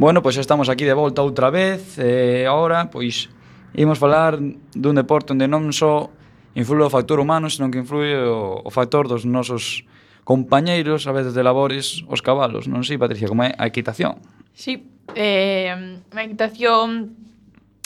[0.03, 3.30] Bueno, pois estamos aquí de volta outra vez eh, e agora, pois,
[3.70, 4.34] imos falar
[4.74, 6.11] dun deporte onde non só
[6.59, 9.86] influe o factor humano, senón que influe o, o factor dos nosos
[10.26, 14.18] compañeiros, a veces de labores, os cabalos, non sei, Patricia, como é a equitación?
[14.59, 17.14] Sí, eh, a equitación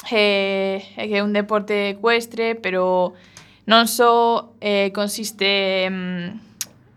[0.08, 3.12] eh, é que é un deporte ecuestre, pero
[3.68, 6.40] non só eh, consiste en,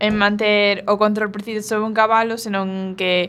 [0.00, 3.28] en manter o control preciso sobre un cabalo, senón que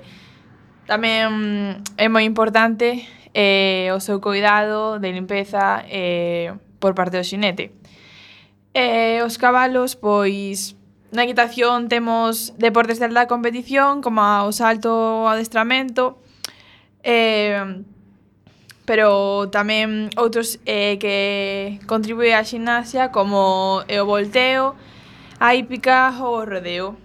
[0.89, 7.23] Tamén mm, é moi importante eh, o seu cuidado de limpeza eh, por parte do
[7.23, 7.71] xinete.
[8.73, 10.75] Eh, os cabalos, pois,
[11.11, 16.17] na equitación temos deportes de alta competición, como o salto o adestramento,
[17.03, 17.84] eh,
[18.88, 24.73] pero tamén outros eh, que contribúe á xinasia como o volteo,
[25.38, 26.97] a hípica ou o rodeo.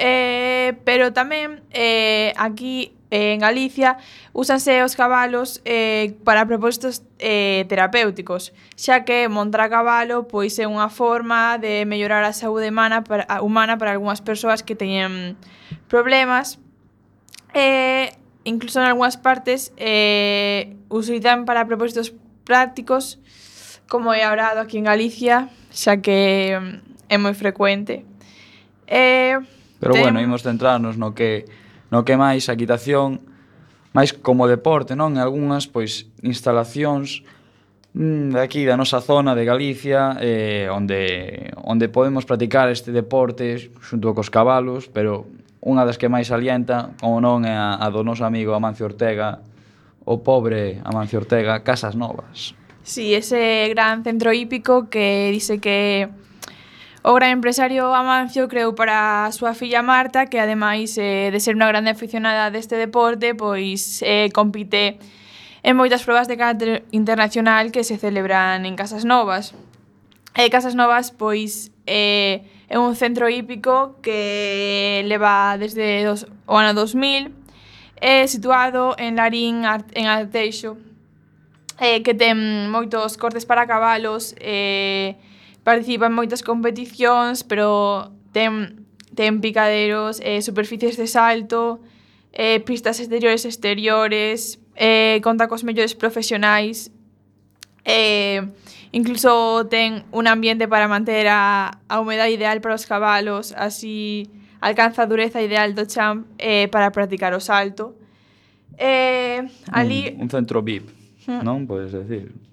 [0.00, 3.98] Eh, pero tamén eh, aquí en Galicia
[4.32, 10.66] úsanse os cabalos eh, para propósitos eh, terapéuticos, xa que montar a cabalo pois é
[10.70, 15.34] unha forma de mellorar a saúde humana para, a, humana para algunhas persoas que teñen
[15.90, 16.62] problemas.
[17.50, 22.14] E eh, incluso en algunhas partes eh, utilizan para propósitos
[22.46, 23.18] prácticos
[23.90, 28.06] como é orado aquí en Galicia, xa que mm, é moi frecuente.
[28.86, 29.34] Eh,
[29.82, 30.02] Pero ten...
[30.02, 31.50] bueno, imos centrarnos no que
[31.90, 33.20] No que máis a equitación
[33.90, 35.18] máis como deporte, non?
[35.18, 37.26] En algunhas pois instalacións
[37.94, 43.74] mm, de aquí da nosa zona de Galicia eh, onde, onde podemos practicar este deporte
[43.82, 45.26] xunto cos cabalos pero
[45.60, 49.42] unha das que máis alienta como non é a, a do noso amigo Amancio Ortega
[50.06, 56.08] o pobre Amancio Ortega Casas Novas Si, sí, ese gran centro hípico que dice que
[57.02, 61.56] O gran empresario Amancio creou para a súa filla Marta, que ademais eh, de ser
[61.56, 65.00] unha grande aficionada deste deporte, pois eh, compite
[65.64, 69.56] en moitas probas de carácter internacional que se celebran en Casas Novas.
[70.36, 76.76] E Casas Novas, pois, eh, é un centro hípico que leva desde dos, o ano
[76.76, 77.32] 2000,
[77.96, 79.64] é eh, situado en Larín,
[79.96, 80.76] en Arteixo,
[81.80, 85.16] eh, que ten moitos cortes para cabalos, eh,
[85.70, 88.82] participa en moitas competicións, pero ten,
[89.14, 91.78] ten picaderos, eh, superficies de salto,
[92.34, 96.90] eh, pistas exteriores exteriores, eh, conta cos mellores profesionais,
[97.86, 98.50] eh,
[98.90, 104.26] incluso ten un ambiente para manter a, a humedade ideal para os cabalos, así
[104.58, 107.94] alcanza a dureza ideal do champ eh, para practicar o salto.
[108.74, 110.18] Eh, ali...
[110.18, 110.90] Un, un centro VIP,
[111.30, 111.46] mm.
[111.46, 111.62] non?
[111.70, 112.49] Podes decir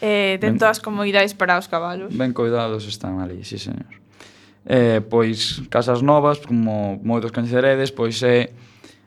[0.00, 2.12] eh, ten ben, todas as comodidades para os cabalos.
[2.12, 3.88] Ben cuidados están ali, sí, señor.
[4.66, 8.50] Eh, pois casas novas, como moitos coñeceredes, pois é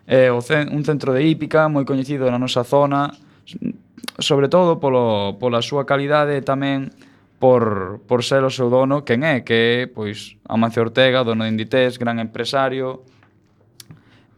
[0.07, 3.13] eh, o cen, un centro de hípica moi coñecido na nosa zona,
[4.17, 6.89] sobre todo polo, pola súa calidade e tamén
[7.37, 11.53] por, por ser o seu dono quen é, que é pois, Amancio Ortega, dono de
[11.53, 13.05] Inditex, gran empresario,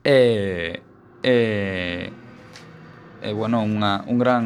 [0.04, 0.82] e,
[1.24, 1.38] e,
[3.22, 4.45] e bueno, unha, un gran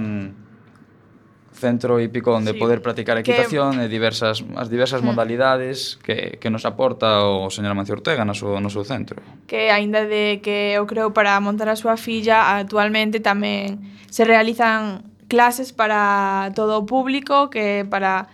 [1.56, 2.60] centro hípico onde sí.
[2.60, 3.88] poder practicar equitación que...
[3.88, 5.08] e diversas as diversas mm.
[5.08, 9.24] modalidades que, que nos aporta o señor Amancio Ortega no seu, no seu centro.
[9.47, 13.80] Que aínda de que eu creo para montar a súa filla actualmente tamén
[14.12, 18.28] se realizan clases para todo o público que para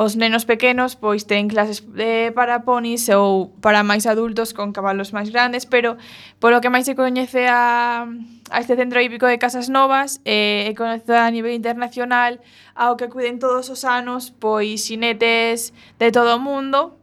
[0.00, 5.12] Os nenos pequenos pois ten clases de para ponis ou para máis adultos con cabalos
[5.12, 6.00] máis grandes, pero
[6.40, 8.08] polo que máis se coñece a,
[8.48, 12.40] a este centro hípico de Casas Novas eh, é coñecido a nivel internacional
[12.72, 16.96] ao que acuden todos os anos pois xinetes de todo o mundo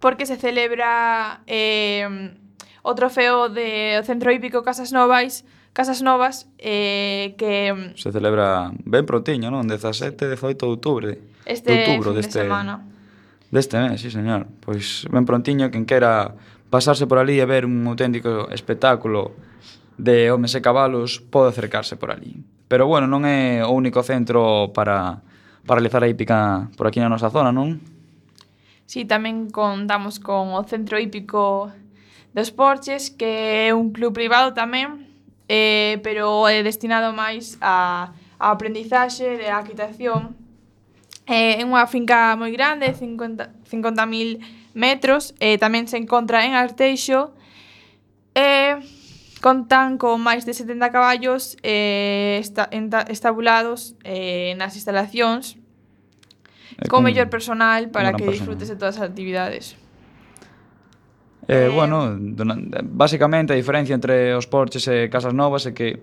[0.00, 2.08] porque se celebra eh,
[2.80, 5.44] o trofeo de o centro hípico Casas Novas
[5.76, 7.92] Casas Novas eh, que...
[8.00, 9.68] Se celebra ben prontiño, non?
[9.68, 11.12] 17, 18 de outubro
[11.48, 12.84] este de outubro fin deste, de semana.
[13.48, 14.44] Deste mes, sí, señor.
[14.60, 16.36] Pois ben prontiño, quen quera
[16.68, 19.32] pasarse por ali e ver un auténtico espectáculo
[19.96, 22.36] de homes e cabalos, pode acercarse por ali.
[22.68, 25.24] Pero bueno, non é o único centro para,
[25.64, 27.80] para realizar a hípica por aquí na nosa zona, non?
[28.84, 31.72] Sí, tamén contamos con o Centro Hípico
[32.32, 35.08] dos Porches, que é un club privado tamén,
[35.48, 40.36] eh, pero é destinado máis a, a aprendizaxe de equitación
[41.28, 44.40] Eh, é unha finca moi grande, 50 50.000
[44.72, 47.36] metros, eh, tamén se encontra en Arteixo,
[48.32, 48.74] e eh,
[49.44, 55.60] contan con máis de 70 caballos eh, esta, enta, estabulados eh, nas instalacións,
[56.80, 59.76] eh, con, mellor personal para que disfrutes de todas as actividades.
[61.44, 62.16] Eh, eh, bueno,
[62.88, 66.00] basicamente a diferencia entre os porches e casas novas é que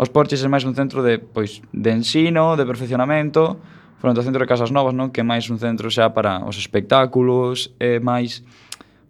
[0.00, 3.60] os porches é máis un centro de, pois, de ensino, de perfeccionamento,
[4.02, 5.14] fronte ao centro de Casas Novas, non?
[5.14, 8.42] Que é máis un centro xa para os espectáculos, é máis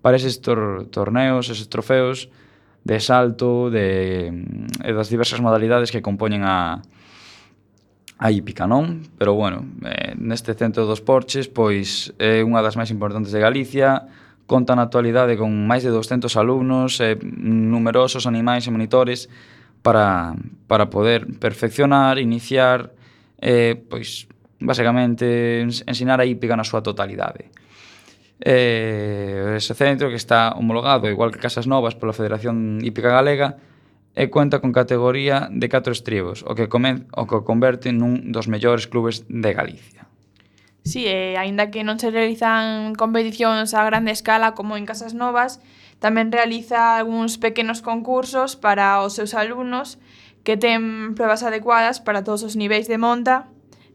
[0.05, 2.29] para eses tor torneos, eses trofeos
[2.85, 6.85] de salto, de, mm, e das diversas modalidades que compoñen a,
[8.21, 9.01] a hípica, non?
[9.17, 14.13] Pero bueno, eh, neste centro dos Porches, pois é unha das máis importantes de Galicia,
[14.45, 19.33] conta na actualidade con máis de 200 alumnos, e numerosos animais e monitores
[19.81, 20.37] para,
[20.69, 22.93] para poder perfeccionar, iniciar,
[23.41, 24.29] eh, pois
[24.63, 27.51] basicamente ensinar a hípica na súa totalidade.
[28.43, 33.59] Eh, ese centro que está homologado, igual que Casas Novas, pola Federación Hípica Galega,
[34.13, 38.45] e cuenta con categoría de 4 estribos, o que, come, o que converte nun dos
[38.45, 40.05] mellores clubes de Galicia.
[40.85, 45.63] Sí, e aínda que non se realizan competicións a grande escala como en Casas Novas,
[46.03, 50.03] tamén realiza algúns pequenos concursos para os seus alumnos
[50.43, 53.47] que ten pruebas adecuadas para todos os niveis de monta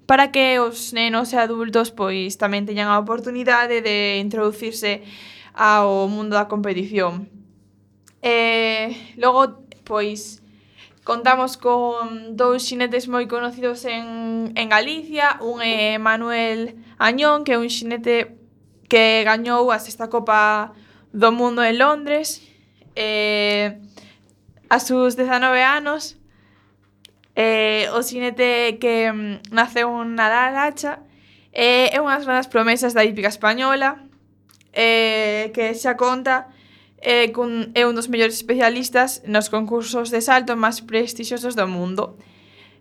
[0.07, 5.03] para que os nenos e adultos pois tamén teñan a oportunidade de introducirse
[5.51, 7.27] ao mundo da competición.
[8.23, 10.41] E logo pois
[11.03, 17.61] contamos con dous xinetes moi conocidos en, en Galicia, un é Manuel Añón, que é
[17.61, 18.35] un xinete
[18.91, 20.71] que gañou a sexta Copa
[21.11, 22.43] do Mundo en Londres,
[22.95, 23.79] eh,
[24.67, 26.16] a sus 19 anos,
[27.37, 31.05] eh, o xinete que mm, naceu na Laracha,
[31.53, 34.01] eh, é unhas grandes promesas da hípica española,
[34.73, 36.49] eh, que xa conta
[36.97, 42.17] eh, cun, é un dos mellores especialistas nos concursos de salto máis prestixiosos do mundo.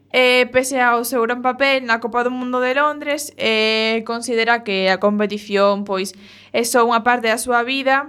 [0.08, 4.88] Eh, pese ao seu gran papel na Copa do Mundo de Londres, eh, considera que
[4.88, 6.16] a competición pois
[6.56, 8.08] é só unha parte da súa vida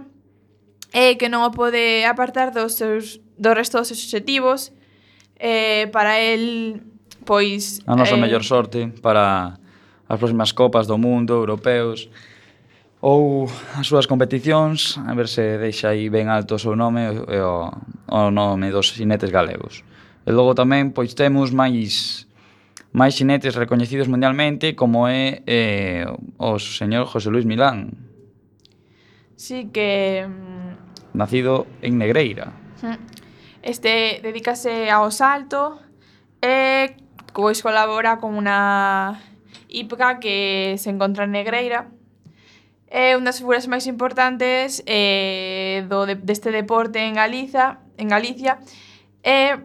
[0.96, 4.72] e eh, que non o pode apartar dos seus do resto dos seus obxectivos
[5.40, 6.82] eh, para el
[7.26, 9.60] pois a nosa eh, mellor sorte para
[10.08, 12.10] as próximas copas do mundo, europeos
[13.00, 13.46] ou
[13.78, 17.70] as súas competicións, a ver se deixa aí ben alto o seu nome e o,
[18.10, 19.86] o nome dos xinetes galegos.
[20.26, 22.26] E logo tamén pois temos máis
[22.96, 26.10] máis xinetes recoñecidos mundialmente como é eh,
[26.42, 27.94] o señor José Luis Milán.
[29.38, 32.50] Sí que mm, nacido en Negreira.
[32.82, 32.90] Sí.
[33.62, 35.80] Este dedícase ao salto
[36.42, 36.96] e
[37.34, 39.22] pois colabora con unha
[39.70, 41.92] hípica que se encontra en Negreira.
[42.88, 48.64] É unha das figuras máis importantes eh, do de, deste deporte en Galiza, en Galicia.
[49.22, 49.60] E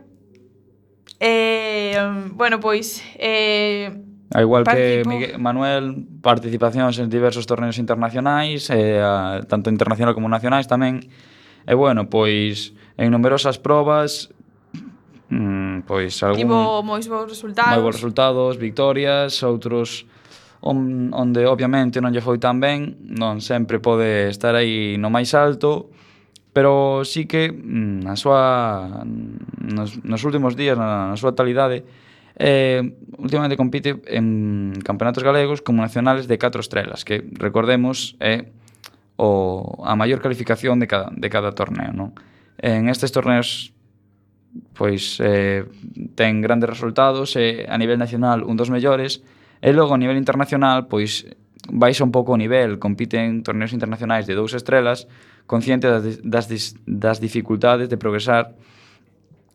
[1.22, 1.96] eh,
[2.34, 3.94] bueno, pois eh,
[4.34, 5.10] A igual Participo.
[5.10, 8.98] que Miguel, Manuel, participacións en diversos torneos internacionais, eh,
[9.46, 11.04] tanto internacional como nacionais tamén.
[11.68, 14.30] E bueno, pois en numerosas probas
[15.28, 20.04] mm, pois algún tivo moi bons resultados, moi bons resultados, victorias, outros
[20.62, 25.34] on, onde obviamente non lle foi tan ben, non sempre pode estar aí no máis
[25.34, 25.90] alto,
[26.52, 29.02] pero sí que mm, na súa
[29.58, 31.82] nos, nos últimos días na, na súa talidade
[32.38, 32.80] eh,
[33.18, 38.40] últimamente compite en campeonatos galegos como nacionales de 4 estrelas, que recordemos é eh,
[39.16, 42.16] o, a maior calificación de cada, de cada torneo, non?
[42.58, 43.72] En estes torneos
[44.76, 45.64] pois eh,
[46.14, 49.24] ten grandes resultados e eh, a nivel nacional un dos mellores
[49.64, 51.24] e logo a nivel internacional pois
[51.72, 55.08] baixa un pouco o nivel, compite en torneos internacionais de dous estrelas
[55.46, 58.52] consciente das, das, das dificultades de progresar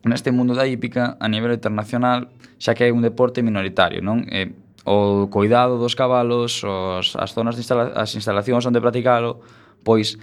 [0.07, 4.25] neste mundo da hípica a nivel internacional xa que é un deporte minoritario, non?
[4.31, 4.49] E,
[4.87, 9.43] o cuidado dos cabalos, os, as zonas de instala, as instalacións onde practicalo,
[9.83, 10.15] pois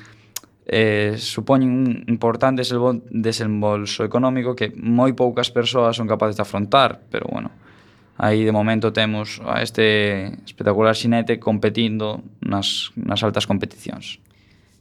[0.66, 2.62] eh, supoñen un importante
[3.10, 7.52] desembolso económico que moi poucas persoas son capaces de afrontar, pero bueno,
[8.16, 14.20] aí de momento temos a este espectacular xinete competindo nas, nas altas competicións.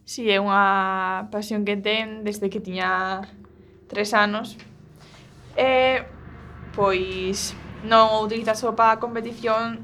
[0.03, 3.23] Si, sí, é unha pasión que ten desde que tiña
[3.87, 4.55] tres anos.
[5.55, 6.03] E,
[6.75, 9.79] pois, non o utiliza só para a competición,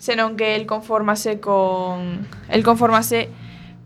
[0.00, 2.24] senón que el conformase con...
[2.48, 3.28] El conformase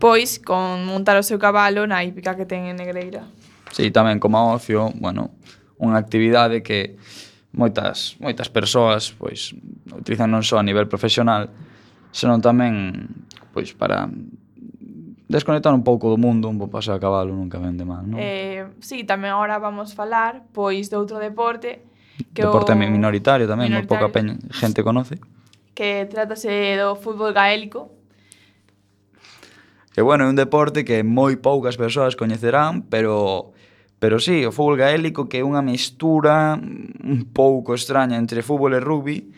[0.01, 3.29] pois con montar o seu cabalo na hípica que ten en Negreira.
[3.69, 5.31] Sí, tamén como ocio, bueno,
[5.77, 6.97] unha actividade que
[7.53, 9.53] moitas moitas persoas pois
[9.93, 11.53] utilizan non só a nivel profesional,
[12.09, 13.05] senón tamén
[13.53, 14.09] pois para
[15.29, 18.19] desconectar un pouco do mundo, un pouco pasar a cabalo nunca vende mal, non?
[18.19, 21.85] Eh, sí, tamén agora vamos falar pois de outro deporte
[22.33, 22.77] que deporte o...
[22.77, 25.21] minoritario tamén, moi pouca peña, gente conoce.
[25.77, 28.00] Que trátase do fútbol gaélico,
[29.93, 33.51] que bueno, é un deporte que moi poucas persoas coñecerán, pero
[34.01, 38.81] pero sí, o fútbol gaélico que é unha mistura un pouco extraña entre fútbol e
[38.81, 39.29] rugby,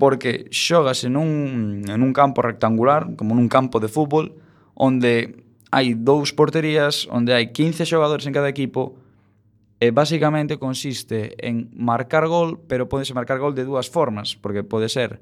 [0.00, 4.32] porque xogase nun, en un campo rectangular, como nun campo de fútbol,
[4.72, 8.96] onde hai dous porterías, onde hai 15 xogadores en cada equipo,
[9.82, 14.88] e basicamente consiste en marcar gol, pero podese marcar gol de dúas formas, porque pode
[14.88, 15.20] ser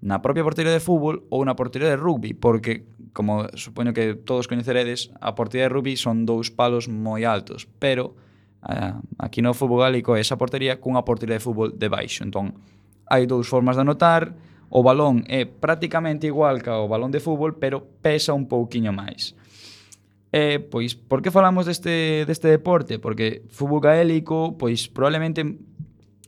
[0.00, 4.48] na propia portería de fútbol ou na portería de rugby, porque, como supoño que todos
[4.48, 8.16] coñeceredes, a portería de rugby son dous palos moi altos, pero
[8.64, 12.24] eh, aquí no fútbol gálico é esa portería cunha portería de fútbol de baixo.
[12.24, 12.56] Entón,
[13.12, 14.32] hai dous formas de anotar,
[14.72, 19.36] o balón é prácticamente igual ca o balón de fútbol, pero pesa un pouquiño máis.
[20.30, 23.02] E, pois, por que falamos deste, deste deporte?
[23.02, 25.42] Porque fútbol gaélico, pois, probablemente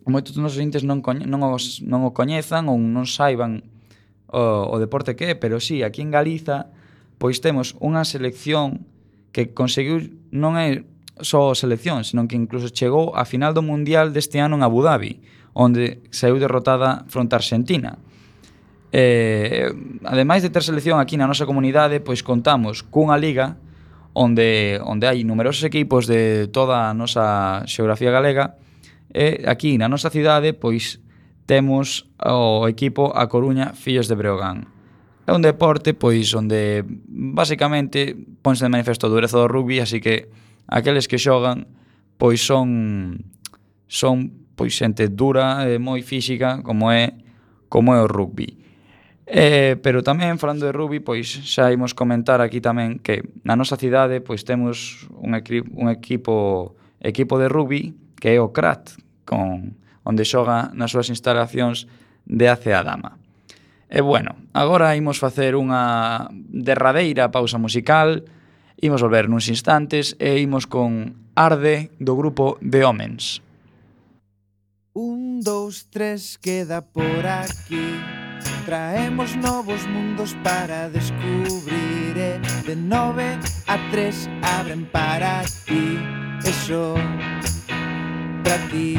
[0.07, 3.63] moitos dos nosos entes non, non, os, non o coñezan ou non saiban
[4.33, 6.73] o, o deporte que é, pero sí, aquí en Galiza
[7.23, 8.83] pois temos unha selección
[9.31, 10.03] que conseguiu
[10.35, 10.83] non é
[11.23, 15.23] só selección, senón que incluso chegou á final do Mundial deste ano en Abu Dhabi,
[15.55, 18.01] onde saiu derrotada fronte a Argentina.
[18.93, 19.73] Eh,
[20.05, 23.57] ademais de ter selección aquí na nosa comunidade, pois contamos cunha liga
[24.13, 28.61] onde onde hai numerosos equipos de toda a nosa xeografía galega
[29.13, 30.99] E aquí na nosa cidade, pois,
[31.45, 34.73] temos o equipo A Coruña Fillos de Breogán.
[35.29, 40.33] É un deporte, pois, onde basicamente ponse de manifesto a dureza do rugby, así que
[40.67, 41.69] aqueles que xogan,
[42.17, 43.29] pois son
[43.87, 47.13] son pois xente dura e moi física como é
[47.69, 48.59] como é o rugby.
[49.29, 53.77] Eh, pero tamén falando de rugby, pois xa imos comentar aquí tamén que na nosa
[53.77, 58.95] cidade pois temos un, equi un equipo equipo de rugby que é o CRAT,
[59.25, 61.87] con onde xoga nas súas instalacións
[62.27, 63.19] de Acea Dama.
[63.93, 68.25] E bueno, agora imos facer unha derradeira pausa musical,
[68.81, 73.45] imos volver nuns instantes e imos con Arde do grupo de Homens.
[74.93, 77.97] Un, dous, tres, queda por aquí
[78.67, 85.99] Traemos novos mundos para descubrir E de nove a tres abren para ti
[86.45, 86.95] Eso
[88.43, 88.99] para ti.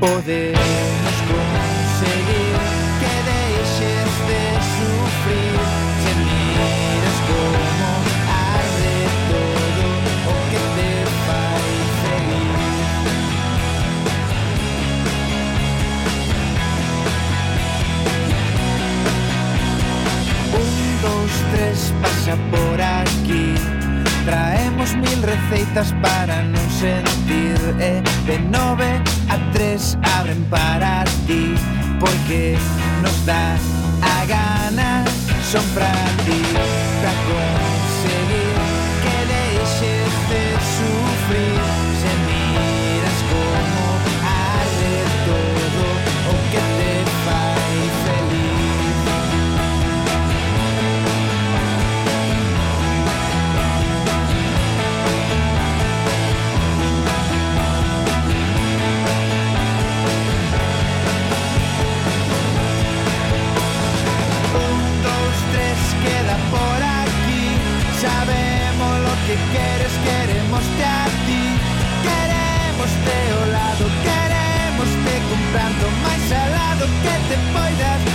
[0.00, 2.54] Podemos conseguir
[3.00, 4.42] que deixes de
[4.76, 5.58] sufrir
[6.02, 7.84] Se miras como
[8.48, 8.96] arde
[9.30, 9.84] todo
[10.30, 10.92] o que te
[11.26, 11.70] fai
[12.00, 12.56] feliz
[20.54, 20.72] Un,
[21.02, 23.79] dos, tres, pasa por aquí
[24.24, 29.00] Traemos mil receitas para non sentir E de nove
[29.32, 31.56] a tres abren para ti
[31.96, 32.54] Porque
[33.00, 33.56] nos dá
[34.04, 35.04] a gana
[35.48, 38.56] Son para ti Para conseguir
[39.02, 40.42] que deixes de
[40.76, 40.99] subir
[69.30, 71.42] que queres queremos te a ti.
[72.02, 78.09] Queremos te ao oh lado, queremos te comprando máis alado que te poidas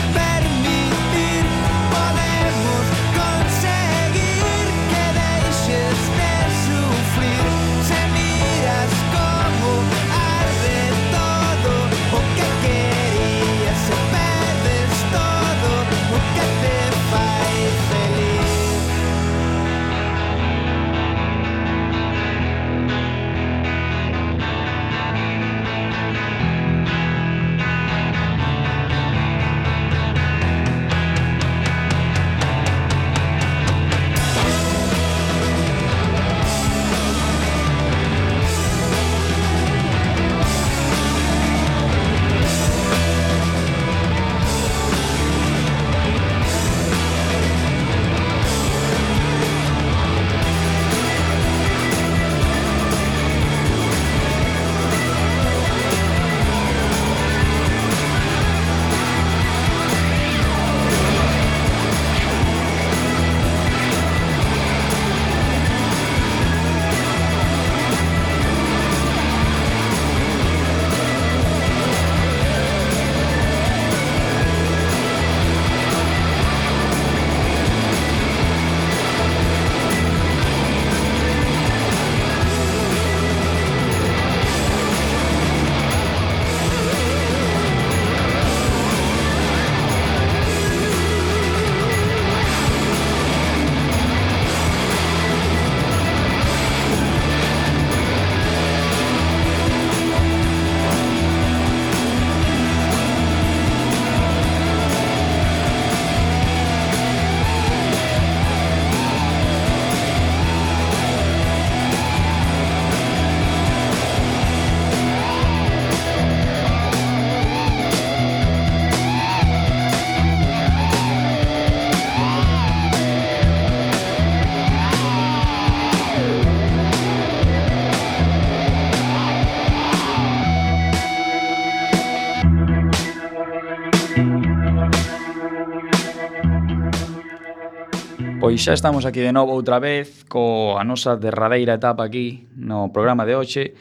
[138.45, 143.25] Pois xa estamos aquí de novo outra vez coa nosa derradeira etapa aquí no programa
[143.25, 143.73] de hoxe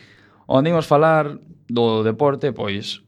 [0.49, 1.37] onde imos falar
[1.69, 3.05] do deporte pois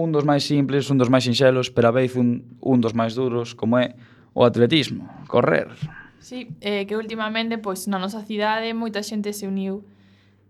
[0.00, 3.12] un dos máis simples, un dos máis sinxelos pero a vez un, un dos máis
[3.12, 3.92] duros como é
[4.32, 5.76] o atletismo, correr.
[6.24, 9.84] Sí, eh, que últimamente pois na nosa cidade moita xente se uniu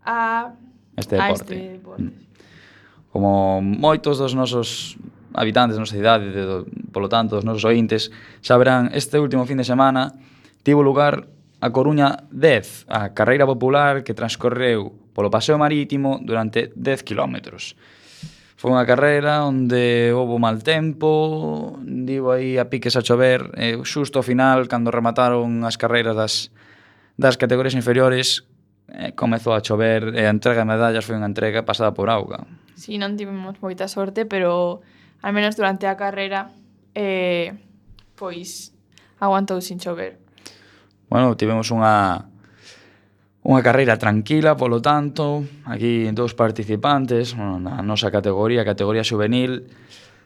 [0.06, 0.54] a
[0.94, 2.14] este deporte, a este deporte.
[2.14, 3.10] Mm.
[3.10, 4.94] Como moitos dos nosos
[5.34, 6.62] habitantes da nosa cidade, de,
[6.94, 10.14] polo tanto, dos nosos ointes, saberán este último fin de semana
[10.64, 11.28] tivo lugar
[11.60, 17.78] a Coruña 10, a carreira popular que transcorreu polo paseo marítimo durante 10 kilómetros.
[18.56, 24.18] Foi unha carreira onde houve mal tempo, digo aí a piques a chover, e xusto
[24.18, 26.34] ao final, cando remataron as carreiras das,
[27.20, 28.48] das categorías inferiores,
[28.88, 32.48] eh, comezou a chover e a entrega de medallas foi unha entrega pasada por auga.
[32.72, 34.80] Si, sí, non tivemos moita sorte, pero
[35.20, 36.48] al menos durante a carreira
[36.96, 37.52] eh,
[38.16, 38.72] pois
[39.20, 40.23] aguantou sin chover.
[41.14, 42.26] Bueno, tivemos unha
[43.46, 49.70] unha carreira tranquila, polo tanto, aquí dous participantes, bueno, na nosa categoría, categoría juvenil,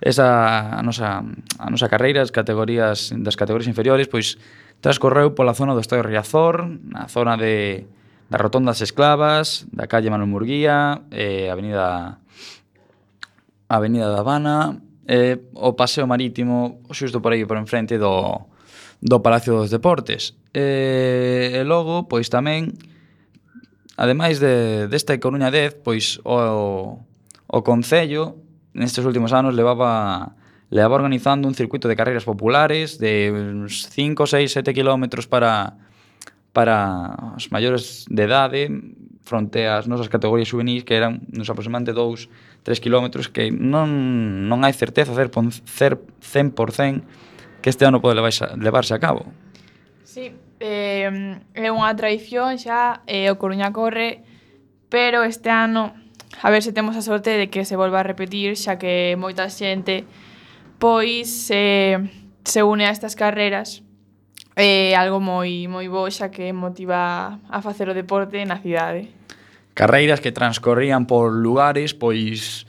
[0.00, 1.20] esa a nosa,
[1.60, 4.40] a nosa carreira as categorías das categorías inferiores, pois
[4.80, 7.84] transcorreu pola zona do Estadio Riazor, na zona de
[8.32, 12.16] da Rotonda das Esclavas, da calle Manuel Murguía, eh, Avenida
[13.68, 18.48] Avenida da Habana, eh, o Paseo Marítimo, xusto por aí por enfrente do,
[19.04, 20.32] do Palacio dos Deportes.
[20.58, 22.74] E, e logo, pois tamén,
[23.94, 26.98] ademais de, desta de Coruña 10, pois o,
[27.46, 28.42] o Concello,
[28.74, 30.34] nestes últimos anos, levaba
[30.70, 35.78] levaba organizando un circuito de carreiras populares de uns 5, 6, 7 kilómetros para
[36.52, 38.66] para os maiores de edade
[39.22, 44.66] fronte ás nosas categorías juvenis que eran nos aproximadamente 2, 3 kilómetros que non, non
[44.66, 45.30] hai certeza cer,
[45.70, 49.28] cer, 100% que este ano pode levarse, levarse a cabo.
[50.04, 54.22] Sí, eh, é unha traición xa, e eh, o Coruña corre,
[54.88, 55.94] pero este ano
[56.42, 59.50] a ver se temos a sorte de que se volva a repetir, xa que moita
[59.50, 60.04] xente
[60.78, 61.98] pois eh,
[62.44, 63.82] se une a estas carreras
[64.58, 69.06] é eh, algo moi moi bo xa que motiva a facer o deporte na cidade.
[69.74, 72.66] Carreiras que transcorrían por lugares pois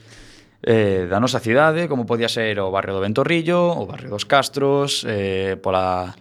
[0.62, 5.02] eh, da nosa cidade, como podía ser o barrio do Ventorrillo, o barrio dos Castros,
[5.02, 6.14] eh, pola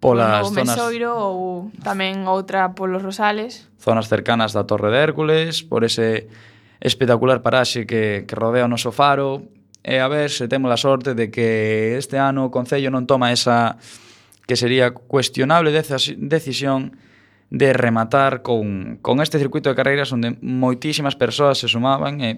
[0.00, 0.76] polas ou zonas...
[0.78, 3.66] Mesoiro ou tamén outra polos Rosales.
[3.78, 6.30] Zonas cercanas da Torre de Hércules, por ese
[6.78, 9.42] espectacular paraxe que, que rodea o noso faro,
[9.82, 13.30] e a ver se temos a sorte de que este ano o Concello non toma
[13.34, 13.78] esa
[14.48, 16.96] que sería cuestionable decisión
[17.50, 22.36] de rematar con, con este circuito de carreiras onde moitísimas persoas se sumaban e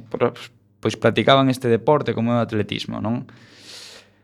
[0.80, 3.26] pois practicaban este deporte como é o atletismo, non?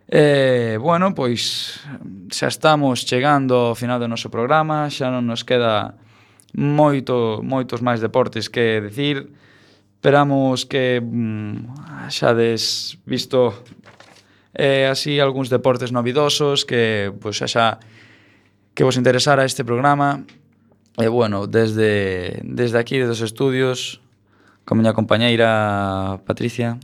[0.08, 1.82] E, bueno, pois
[2.30, 5.98] xa estamos chegando ao final do noso programa, xa non nos queda
[6.54, 9.34] moito, moitos máis deportes que decir.
[9.98, 13.50] Esperamos que mm, xa des visto
[14.54, 17.66] eh, así algúns deportes novidosos que pois, xa xa
[18.78, 20.22] que vos interesara este programa.
[21.02, 24.00] E bueno, desde, desde aquí, desde os estudios,
[24.62, 26.78] con miña compañeira Patricia.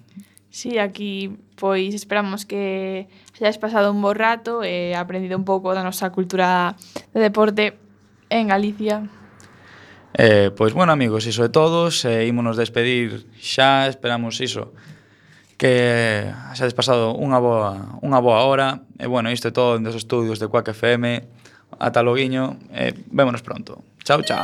[0.50, 3.06] Sí, aquí Pois esperamos que
[3.38, 6.74] hayas pasado un bo rato e aprendido un pouco da nosa cultura
[7.14, 7.78] de deporte
[8.34, 9.06] en Galicia.
[10.18, 12.02] Eh, pois, bueno, amigos, iso é todos.
[12.02, 14.74] e ímonos despedir xa, esperamos iso
[15.54, 16.26] que
[16.58, 18.82] xa des pasado unha boa, unha boa hora.
[18.98, 21.22] E, bueno, isto é todo dos estudios de Quack FM.
[21.78, 23.86] Ata loguiño e eh, vémonos pronto.
[24.02, 24.40] Chao, chao.